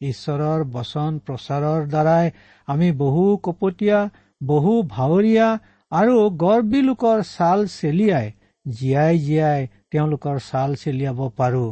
ঈশ্বৰৰ 0.00 0.60
বচন 0.74 1.12
প্ৰচাৰৰ 1.26 1.80
দ্বাৰাই 1.92 2.26
আমি 2.68 2.88
বহু 3.02 3.24
কপটীয়া 3.44 4.00
বহু 4.42 4.72
ভাৱৰীয়া 4.94 5.48
আৰু 5.92 6.14
গৰ্বী 6.38 6.80
লোকৰ 6.82 7.22
ছাল 7.22 7.66
চেলিয়াই 7.72 8.32
জীয়াই 8.66 9.18
জীয়াই 9.18 9.66
তেওঁলোকৰ 9.90 10.38
ছাল 10.48 10.74
চেলিয়াব 10.74 11.20
পাৰো। 11.36 11.66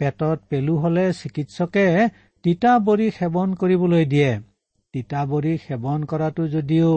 পেটত 0.00 0.38
পেলু 0.50 0.74
হলে 0.76 1.04
চিকিৎসকে 1.12 1.86
তিতা 2.44 2.72
বৰি 2.88 3.06
সেৱন 3.18 3.54
কৰিবলৈ 3.60 4.04
দিয়ে। 4.04 4.32
তিতা 4.94 5.22
বৰি 5.26 5.54
সেৱন 5.66 6.04
কৰাটো 6.10 6.48
যদিও 6.48 6.90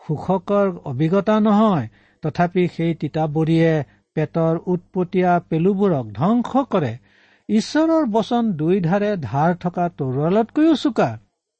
সুখকৰ 0.00 0.66
অভিজ্ঞতা 0.92 1.36
নহয় 1.40 1.88
তথাপি 2.22 2.64
সেই 2.76 2.94
তিতা 3.00 3.24
বৰিয়ে 3.34 3.84
পেটৰ 4.16 4.54
উৎপতীয়া 4.72 5.32
পেলুবোৰক 5.50 6.06
ধ্বংস 6.12 6.64
কৰে। 6.72 6.92
ঈশ্বৰৰ 7.48 8.04
বচন 8.14 8.52
দুই 8.60 8.80
ধাৰে 8.80 9.10
ধাৰ 9.22 9.54
থকা 9.64 9.84
তৰোৱালতকৈও 9.98 10.74
চোকা। 10.76 11.10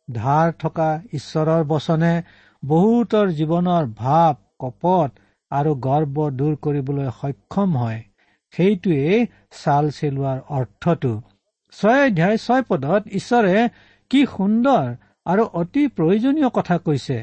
ধাৰ 0.08 0.52
থকা 0.58 0.88
ঈশ্বৰৰ 1.12 1.64
বচনে 1.64 2.12
বহুতৰ 2.62 3.26
জীৱনৰ 3.30 3.84
ভাৱ 3.86 4.34
কপট 4.58 5.10
আৰু 5.50 5.74
গৰ্ব 5.74 6.16
দূৰ 6.30 6.54
কৰিবলৈ 6.56 7.08
সক্ষম 7.20 7.76
হয়। 7.76 8.00
সেইটোৱেই 8.50 9.26
ছাল 9.52 9.90
চেলোৱাৰ 9.90 10.38
অৰ্থটো। 10.48 11.12
ছয় 11.72 12.02
অধ্যায় 12.06 12.36
ছয় 12.36 12.62
পদত 12.62 13.02
ঈশ্বৰে 13.12 13.68
কি 14.10 14.20
সুন্দৰ 14.26 14.84
আৰু 15.26 15.42
অতি 15.52 15.82
প্ৰয়োজনীয় 15.86 16.48
কথা 16.48 16.76
কৈছে। 16.78 17.18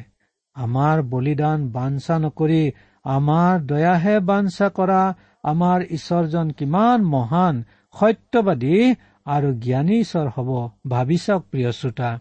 আমাৰ 0.56 1.02
বলিদান 1.02 1.60
বাঞ্ছা 1.70 2.16
নকৰি 2.20 2.72
আমাৰ 3.06 3.60
দয়াহে 3.66 4.20
বাঞ্ছা 4.20 4.68
কৰা 4.70 5.02
আমাৰ 5.44 5.80
ঈশ্বৰজন 5.90 6.50
কিমান 6.50 7.00
মহান 7.04 7.64
সত্যবাদী 8.00 8.78
আৰু 9.26 9.50
জ্ঞানী 9.54 10.00
ঈশ্বৰ 10.00 10.28
হ'ব 10.36 10.50
ভাবি 10.90 11.18
চাওক 11.18 11.44
প্ৰিয় 11.52 11.72
শ্ৰোতা। 11.72 12.20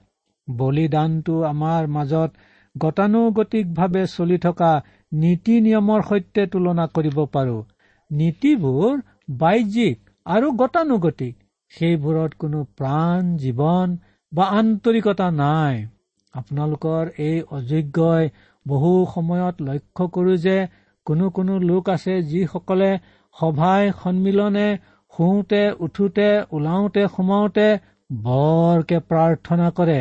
বলিদানটো 0.50 1.42
আমাৰ 1.42 1.86
মাজত 1.86 2.30
গতানুগতিকভাৱে 2.74 4.02
চলি 4.06 4.38
থকা 4.38 4.70
নীতি 5.12 5.54
নিয়মৰ 5.60 6.00
সৈতে 6.02 6.42
তুলনা 6.46 6.84
কৰিব 6.94 7.18
পাৰো। 7.32 7.56
নীতিবোৰ 8.10 8.92
বাহ্যিক 9.38 9.98
আৰু 10.26 10.52
গতানুগতিক। 10.56 11.34
সেইবোৰত 11.72 12.32
কোনো 12.38 12.62
প্ৰাণ 12.78 13.28
জীৱন 13.36 13.96
বা 14.32 14.46
আন্তৰিকতা 14.58 15.28
নাই। 15.36 15.76
আপোনালোকৰ 16.34 17.10
এই 17.24 17.38
অযোগ্যই 17.50 18.28
বহু 18.66 18.92
সময়ত 19.14 19.56
লক্ষ্য 19.62 20.04
কৰো 20.08 20.36
যে 20.36 20.56
কোনো 21.06 21.30
কোনো 21.30 21.58
লোক 21.62 21.88
আছে 21.88 22.14
যিসকলে 22.22 22.90
সভাই 23.36 23.90
সন্মিলনে 24.02 24.68
শুওঁতে 25.12 25.62
উঠোতে 25.78 26.28
ওলাওঁতে 26.52 27.02
সোমাওঁতে 27.16 27.68
বৰকে 28.10 28.98
প্ৰাৰ্থনা 29.10 29.68
কৰে। 29.76 29.98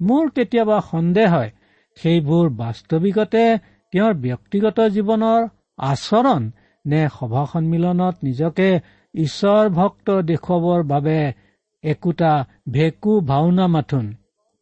মোৰ 0.00 0.24
কেতিয়াবা 0.30 0.78
সন্দেহ 0.90 1.28
হয় 1.34 1.50
সেইবোৰ 1.94 2.46
বাস্তৱিকতে 2.50 3.44
তেওঁৰ 3.92 4.14
ব্যক্তিগত 4.14 4.78
জীৱনৰ 4.80 5.40
আচৰণ 5.78 6.42
নে 6.86 7.02
সভা 7.20 7.42
সন্মিলনত 7.52 8.14
নিজকে 8.22 8.68
ঈশ্বৰ 9.14 9.68
ভক্ত 9.68 10.08
দেখুৱাবৰ 10.20 10.80
বাবে 10.82 11.18
একোটা 11.84 12.32
ভেকু 12.70 13.20
ভাওনা 13.20 13.66
মাথোন। 13.66 14.06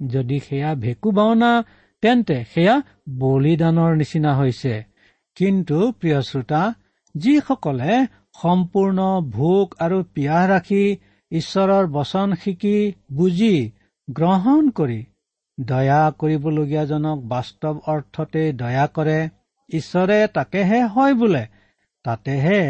যদি 0.00 0.38
সেয়া 0.38 0.74
ভেকু 0.74 1.10
ভাওনা 1.10 1.52
তেন্তে 2.02 2.44
সেয়া 2.54 2.82
বলিদানৰ 3.18 3.92
নিচিনা 3.96 4.32
হৈছে। 4.36 4.74
কিন্তু 5.36 5.78
প্ৰিয় 5.92 6.20
শ্ৰোতা 6.22 6.62
যিসকলে 7.14 8.06
সম্পূৰ্ণ 8.42 8.98
ভোক 9.30 9.74
আৰু 9.80 9.98
পিয়াহ 10.14 10.42
ৰাখি 10.48 10.84
ঈশ্বৰৰ 11.32 11.86
বচন 11.86 12.28
শিকি 12.34 12.92
বুজি 13.12 13.56
গ্ৰহণ 14.10 14.70
কৰি 14.70 15.00
দয়া 15.60 16.00
কৰিবলগীয়াজনক 16.18 17.24
বাস্তৱ 17.28 17.80
অৰ্থতে 17.86 18.42
দয়া 18.52 18.86
কৰে 18.96 19.16
ঈশ্বৰে 19.70 20.18
তাকেহে 20.34 20.80
হয় 20.94 21.14
বোলে 21.14 21.42
তাতেহে 22.04 22.60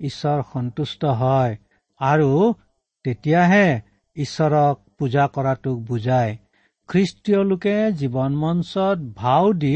ঈশ্বৰ 0.00 0.42
সন্তুষ্ট 0.52 1.12
হয় 1.20 1.56
আৰু 2.00 2.30
তেতিয়াহে 3.04 3.66
ঈশ্বৰক 4.16 4.76
পূজা 4.98 5.24
কৰাটোক 5.34 5.76
বুজায়। 5.80 6.32
খ্ৰীষ্টীয় 6.88 7.42
লোকে 7.44 7.76
জীৱন 7.92 8.32
মঞ্চত 8.36 8.98
ভাও 9.16 9.52
দি 9.52 9.74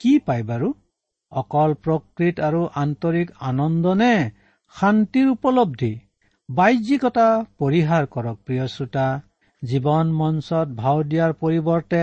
কি 0.00 0.12
পায় 0.18 0.44
বাৰু? 0.44 0.68
অকল 1.32 1.74
প্ৰকৃত 1.84 2.40
আৰু 2.40 2.62
আন্তৰিক 2.74 3.28
আনন্দ 3.40 3.92
নে 3.94 4.14
শান্তিৰ 4.74 5.28
উপলব্ধি? 5.28 5.92
বাহ্যিকতা 6.48 7.28
পৰিহাৰ 7.58 8.06
কৰক 8.06 8.36
প্ৰিয় 8.46 8.66
শ্ৰোতা। 8.68 9.06
জীৱন 9.62 10.12
মঞ্চত 10.14 10.68
ভাও 10.76 10.98
দিয়াৰ 11.04 11.32
পৰিৱৰ্তে 11.40 12.02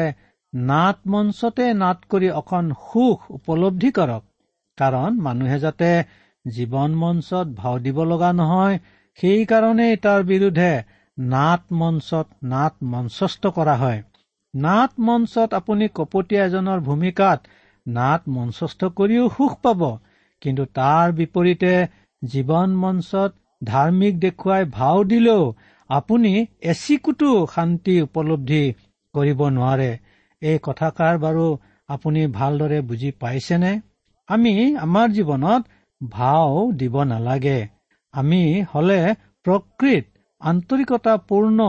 নাট 0.54 0.98
মঞ্চতে 1.08 1.66
নাট 1.80 2.06
কৰি 2.12 2.30
অকণ 2.36 2.66
সুখ 2.84 3.26
উপলব্ধি 3.32 3.90
কৰক। 3.98 4.24
কাৰণ 4.78 5.20
মানুহে 5.22 5.58
যাতে 5.60 5.90
জীৱন 6.46 6.96
মঞ্চত 7.02 7.48
ভাও 7.56 7.76
দিব 7.80 7.98
লগা 8.12 8.32
নহয় 8.34 8.80
সেইকাৰণেই 9.20 10.00
তাৰ 10.06 10.22
বিৰুদ্ধে 10.30 10.72
নাট 11.18 11.64
মঞ্চত 11.80 12.28
নাট 12.52 12.76
মঞ্চস্থ 12.92 13.52
কৰা 13.58 13.76
হয়। 13.78 14.00
নাট 14.54 14.92
মঞ্চত 15.08 15.50
আপুনি 15.54 15.88
কপটীয়া 15.96 16.44
এজনৰ 16.46 16.80
ভূমিকাত 16.86 17.40
নাট 17.86 18.22
মঞ্চস্থ 18.36 18.90
কৰিও 18.98 19.26
সুখ 19.36 19.58
পাব 19.64 19.82
কিন্তু 20.42 20.64
তাৰ 20.76 21.12
বিপৰীতে 21.18 21.74
জীৱন 22.22 22.70
মঞ্চত 22.84 23.32
ধাৰ্মিক 23.62 24.14
দেখুৱাই 24.20 24.64
ভাও 24.78 25.04
দিলেও 25.04 25.44
আপুনি 25.90 26.32
এচিকোটো 26.72 27.30
শান্তি 27.56 27.94
উপলব্ধি 28.08 28.64
কৰিব 29.14 29.40
নোৱাৰে। 29.56 29.92
এই 30.42 30.58
কথাষাৰ 30.64 31.16
বাৰু 31.18 31.46
আপুনি 31.90 32.22
ভালদৰে 32.34 32.80
বুজি 32.90 33.10
পাইছেনে? 33.22 33.72
আমি 34.30 34.54
আমাৰ 34.86 35.08
জীৱনত 35.18 35.62
ভাও 36.02 36.58
দিব 36.74 36.96
নালাগে। 37.04 37.60
আমি 38.14 38.42
হলে 38.74 39.00
প্ৰকৃত 39.46 40.06
আন্তৰিকতাপূৰ্ণ 40.42 41.60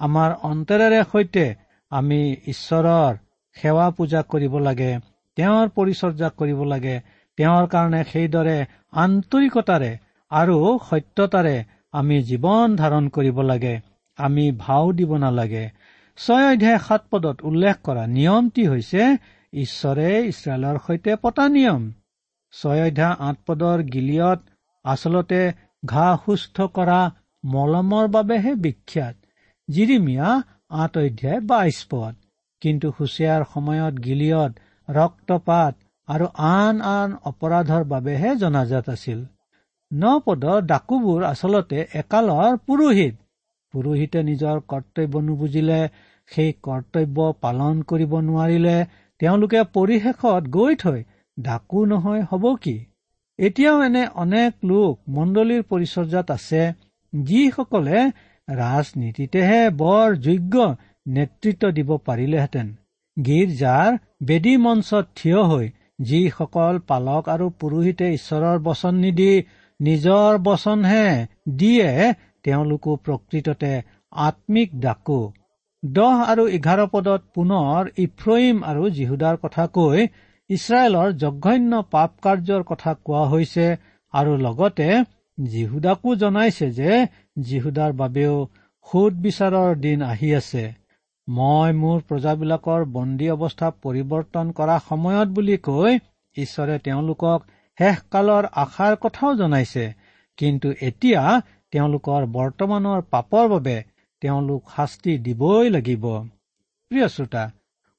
আমাৰ 0.00 0.30
অন্তৰেৰে 0.50 1.00
সৈতে 1.12 1.44
আমি 1.92 2.20
ঈশ্বৰৰ 2.46 3.12
সেৱা 3.56 3.86
পূজা 3.96 4.20
কৰিব 4.30 4.54
লাগে 4.60 4.90
তেওঁৰ 5.36 5.66
পৰিচৰ্যা 5.76 6.28
কৰিব 6.38 6.60
লাগে 6.72 6.96
তেওঁৰ 7.38 7.64
কাৰণে 7.68 8.00
সেইদৰে 8.10 8.56
আন্তৰিকতাৰে 9.02 9.92
আৰু 10.30 10.56
সত্যতাৰে 10.88 11.56
আমি 11.94 12.16
জীৱন 12.28 12.68
ধাৰণ 12.76 13.04
কৰিব 13.16 13.38
লাগে 13.50 13.74
আমি 14.18 14.44
ভাও 14.62 14.86
দিব 14.98 15.10
নালাগে। 15.16 15.64
ছয় 16.18 16.46
অধ্যায় 16.52 16.78
সাত 16.78 17.02
পদত 17.10 17.36
উল্লেখ 17.42 17.76
কৰা 17.86 18.04
নিয়মটি 18.16 18.62
হৈছে 18.68 19.02
ঈশ্বৰে 19.52 20.08
ইছৰাইলৰ 20.30 20.76
সৈতে 20.86 21.12
পতা 21.16 21.44
নিয়ম। 21.48 21.82
ছয় 22.52 22.80
অধ্যায় 22.88 23.16
আঠ 23.18 23.36
পদৰ 23.46 23.78
গিলিয়ত 23.94 24.40
আচলতে 24.84 25.40
ঘাঁ 25.86 26.14
সুস্থ 26.24 26.56
কৰা 26.76 27.00
মলমৰ 27.44 28.06
বাবেহে 28.08 28.52
বিখ্যাত। 28.64 29.16
জিৰিমিয়া 29.68 30.28
আঠ 30.82 30.92
অধ্যায় 30.98 31.40
বাইশ 31.50 31.78
পদ। 31.90 32.14
কিন্তু 32.62 32.86
হুচিয়াৰ 32.96 33.42
সময়ত 33.54 33.94
গিলিয়ত 34.04 34.52
ৰক্তপাত 34.88 35.74
আৰু 36.08 36.26
আন 36.56 36.74
আন 36.90 37.08
অপৰাধৰ 37.30 37.82
বাবেহে 37.84 38.30
জনাজাত 38.36 38.86
আছিল। 38.88 39.20
ন 39.94 40.12
পদৰ 40.24 40.58
ডাকুবোৰ 40.66 41.20
আচলতে 41.24 41.78
একালৰ 41.94 42.56
পুৰোহিত। 42.66 43.14
পুৰোহিতে 43.74 44.22
নিজৰ 44.22 44.56
কৰ্তব্য 44.68 45.20
নুবুজিলে 45.20 45.80
সেই 46.30 46.50
কৰ্তব্য 46.62 47.26
পালন 47.40 47.82
কৰিব 47.82 48.12
নোৱাৰিলে 48.28 48.76
তেওঁলোকে 49.20 49.60
পৰিশেষত 49.74 50.42
গৈ 50.56 50.74
থৈ 50.74 51.00
ডাকু 51.38 51.84
নহয় 51.84 52.22
হব 52.30 52.44
কি? 52.56 52.76
এতিয়াও 53.38 53.78
এনে 53.82 54.02
অনেক 54.14 54.52
লোক 54.64 54.92
মণ্ডলীৰ 55.08 55.62
পৰিচৰ্যাত 55.70 56.28
আছে 56.30 56.62
যিসকলে 57.12 57.98
ৰাজনীতিতেহে 58.48 59.60
বৰ 59.76 60.06
যোগ্য 60.26 60.54
নেতৃত্ব 61.08 61.70
দিব 61.70 61.90
পাৰিলেহেঁতেন। 62.06 62.66
গীৰ্জাৰ 63.16 63.90
বেদী 64.22 64.54
মঞ্চত 64.56 65.04
থিয় 65.16 65.40
হৈ 65.42 65.66
যিসকল 66.00 66.74
পালক 66.88 67.28
আৰু 67.34 67.46
পুৰোহিতে 67.60 68.06
ঈশ্বৰৰ 68.14 68.58
বচন 68.58 68.94
নিদি 69.04 69.32
নিজৰ 69.80 70.38
বচনহে 70.46 71.08
দিয়ে 71.58 71.88
তেওঁলোকো 72.44 72.90
প্ৰকৃততে 73.04 73.72
আত্মিক 74.26 74.68
ডাকো। 74.80 75.20
দহ 75.82 76.16
আৰু 76.32 76.44
এঘাৰ 76.58 76.80
পদত 76.92 77.22
পুনৰ 77.34 77.90
ইফ্ৰইম 78.04 78.62
আৰু 78.70 78.84
জিহুদাৰ 78.98 79.36
কথা 79.42 79.64
কৈ 79.76 79.98
ইছৰাইলৰ 80.50 81.08
জঘন্য 81.22 81.82
পাপ 81.90 82.10
কাৰ্যৰ 82.24 82.62
কথা 82.70 82.92
কোৱা 83.06 83.24
হৈছে 83.32 83.66
আৰু 84.14 84.32
লগতে 84.46 84.88
জিহুদাকো 85.38 86.10
জনাইছে 86.22 86.66
যে 86.78 86.92
জিহুদাৰ 87.46 87.92
বাবেও 88.00 88.36
সুদ 88.86 89.12
বিচাৰৰ 89.24 89.70
দিন 89.84 90.02
আহি 90.02 90.30
আছে। 90.40 90.64
মই 91.28 91.70
মোৰ 91.82 91.98
প্ৰজাবিলাকৰ 92.08 92.82
বন্দী 92.96 93.28
অৱস্থা 93.34 93.68
পৰিৱৰ্তন 93.84 94.46
কৰা 94.58 94.76
সময়ত 94.88 95.28
বুলি 95.36 95.56
কৈ 95.68 95.92
ঈশ্বৰে 96.36 96.76
তেওঁলোকক 96.86 97.40
শেষকালৰ 97.78 98.44
আশাৰ 98.62 98.94
কথাও 99.02 99.32
জনাইছে। 99.36 99.84
কিন্তু 100.38 100.68
এতিয়া 100.88 101.22
তেওঁলোকৰ 101.72 102.22
বৰ্তমানৰ 102.32 103.00
পাপৰ 103.12 103.44
বাবে 103.48 103.76
তেওঁলোক 104.22 104.62
শাস্তি 104.76 105.12
দিবই 105.26 105.70
লাগিব। 105.74 106.04
প্ৰিয় 106.90 107.08
শ্ৰোতা 107.08 107.44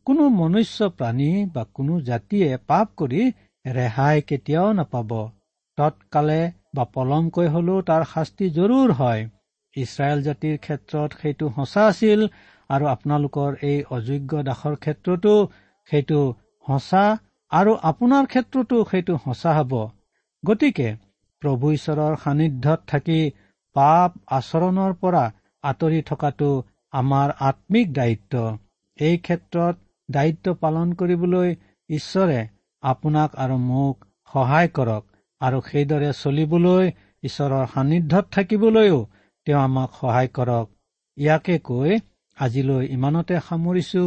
কোনো 0.07 0.23
মনুষ্য 0.33 0.87
প্ৰাণী 0.97 1.31
বা 1.53 1.63
কোনো 1.73 1.93
জাতিয়ে 2.09 2.49
পাপ 2.67 2.87
কৰি 2.97 3.21
ৰেহাই 3.65 4.17
কেতিয়াও 4.29 4.69
নাপাব। 4.73 5.11
তৎকালে 5.77 6.41
বা 6.75 6.83
পলমকৈ 6.93 7.47
হলেও 7.47 7.79
তাৰ 7.89 8.03
শাস্তি 8.13 8.45
জৰুৰ 8.57 8.89
হয়। 8.99 9.21
ইছৰাইল 9.75 10.19
জাতিৰ 10.21 10.55
ক্ষেত্ৰত 10.57 11.09
সেইটো 11.21 11.45
সঁচা 11.55 11.83
আছিল 11.87 12.21
আৰু 12.69 12.85
আপোনালোকৰ 12.91 13.51
এই 13.69 13.79
অযোগ্য 13.97 14.43
দাসৰ 14.47 14.75
ক্ষেত্ৰতো 14.83 15.33
সেইটো 15.89 16.19
সঁচা 16.65 17.03
আৰু 17.55 17.73
আপোনাৰ 17.89 18.25
ক্ষেত্ৰতো 18.25 18.77
সেইটো 18.91 19.17
সঁচা 19.25 19.51
হব। 19.57 19.73
গতিকে 20.43 20.87
প্ৰভু 21.41 21.71
ঈশ্বৰৰ 21.71 22.15
সান্নিধ্যত 22.23 22.79
থাকি 22.87 23.19
পাপ 23.75 24.11
আচৰণৰ 24.37 24.95
পৰা 25.01 25.23
আঁতৰি 25.63 26.01
থকাটো 26.01 26.49
আমাৰ 26.93 27.33
আত্মিক 27.39 27.93
দায়িত্ব। 27.93 28.43
এই 28.99 29.17
ক্ষেত্ৰত 29.17 29.75
দায়িত্ব 30.09 30.53
পালন 30.53 30.93
কৰিবলৈ 30.93 31.55
ঈশ্বৰে 31.89 32.39
আপোনাক 32.83 33.35
আৰু 33.35 33.57
মোক 33.69 34.05
সহায় 34.33 34.69
কৰক 34.69 35.03
আৰু 35.41 35.61
সেইদৰে 35.69 36.11
চলিবলৈ 36.23 36.91
ঈশ্বৰৰ 37.23 37.65
সান্নিধ্যত 37.73 38.25
থাকিবলৈও 38.31 38.99
তেওঁ 39.47 39.61
আমাক 39.61 39.89
সহায় 40.01 40.29
কৰক। 40.33 40.67
ইয়াকে 41.17 41.55
কৈ 41.59 41.99
আজিলৈ 42.37 42.83
ইমানতে 42.97 43.35
সামৰিছো। 43.49 44.03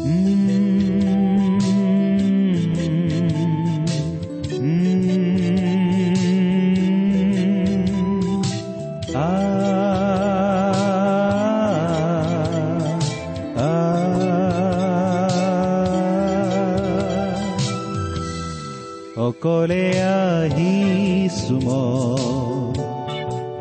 আহিছো 20.13 21.56
মই 21.60 22.80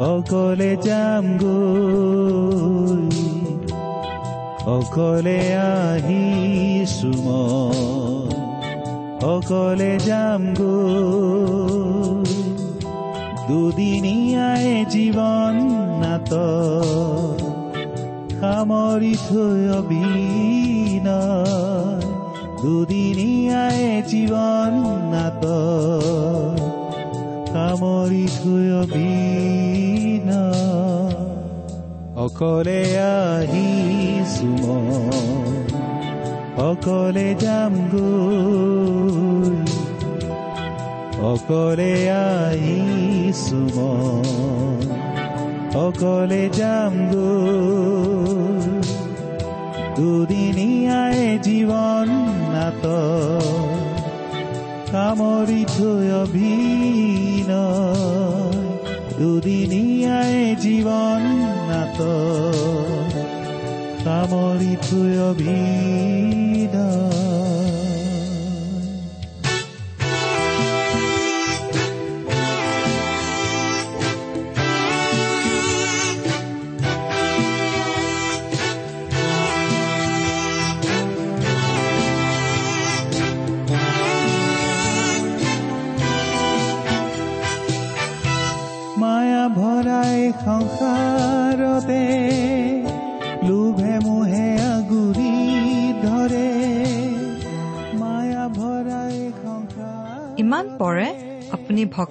অকলে 0.04 0.76
যাম 0.76 1.24
অকলে 4.66 5.40
আহিছো 5.56 7.12
অকলে 9.34 9.92
যাম 10.06 10.42
গৈ। 10.54 12.32
দুদিনীয়াই 13.48 14.68
জীৱন 14.90 15.56
নাত 16.02 16.32
সামৰি 18.40 19.14
থৈ 19.26 19.60
অবিন। 19.78 21.06
দুদিনীয়াই 22.62 24.02
জীৱন 24.10 24.72
নাত 25.12 25.44
সামৰি 27.52 28.24
থৈ 28.36 28.66
অবিন। 28.82 29.25
অকলে 32.26 32.82
আহিছো 33.14 34.50
অকলে 36.60 37.28
যাম 37.40 37.74
গৈ 37.92 39.56
অকলে 41.22 41.94
আহিছো 42.24 43.62
অকলে 45.78 46.44
যাম 46.52 46.94
দুদিনীয়াই 49.96 51.20
জীৱন 51.38 52.08
নাত 52.54 52.84
কামৰি 54.90 55.62
থৈ 55.74 56.06
অভিন 56.22 57.50
দুদিনীয়াই 59.18 60.36
জীৱন 60.62 61.45
কামৰি 64.04 64.72
মায়া 64.88 65.28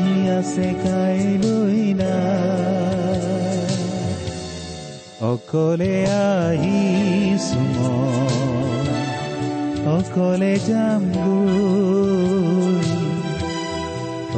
আজি 0.00 0.14
আছে 0.30 0.68
কাইলৈ 0.82 1.80
নাই 2.00 3.20
অকলে 5.22 5.96
আহিছো 6.24 7.60
মই 7.74 8.88
অকলে 9.96 10.54
যাম 10.68 11.04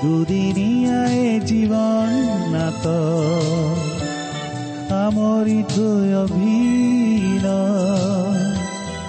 দুদিনীয়াই 0.00 1.20
জীৱন 1.48 2.10
নাট 2.52 2.84
সামৰি 5.00 5.60
থৈ 5.68 6.08
অভিন 6.14 7.44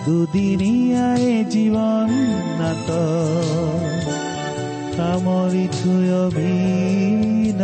দুদিনীয়াই 0.06 1.26
জীৱন 1.52 2.12
নাট। 2.60 2.90
সামৰি 4.96 5.66
থৈ 5.80 6.08
অভিন 6.26 7.62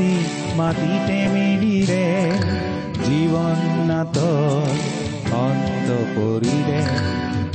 দেহাতি 0.00 0.56
মাটিতে 0.58 1.18
মিলিলে 1.34 2.04
জীৱন 3.04 3.58
নাটৰ 3.88 4.68
অন্ত 5.38 5.88
পৰিলে 6.14 6.80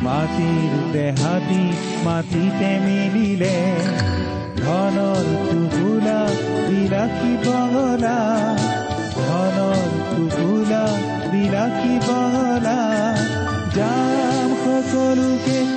মাটিৰ 0.05 0.73
দেহাতি 0.93 1.63
মাটিতে 2.05 2.69
মিলিলে 2.85 3.55
ধনৰ 4.59 5.25
টুকুলা 5.43 6.19
বিলাসী 6.67 7.33
বহলা 7.45 8.17
ধনৰ 9.15 9.81
টুকুলা 10.09 10.83
বিলাসী 11.31 11.95
বহলা 12.07 12.79
যাম 13.75 14.49
সকলোকে 14.63 15.74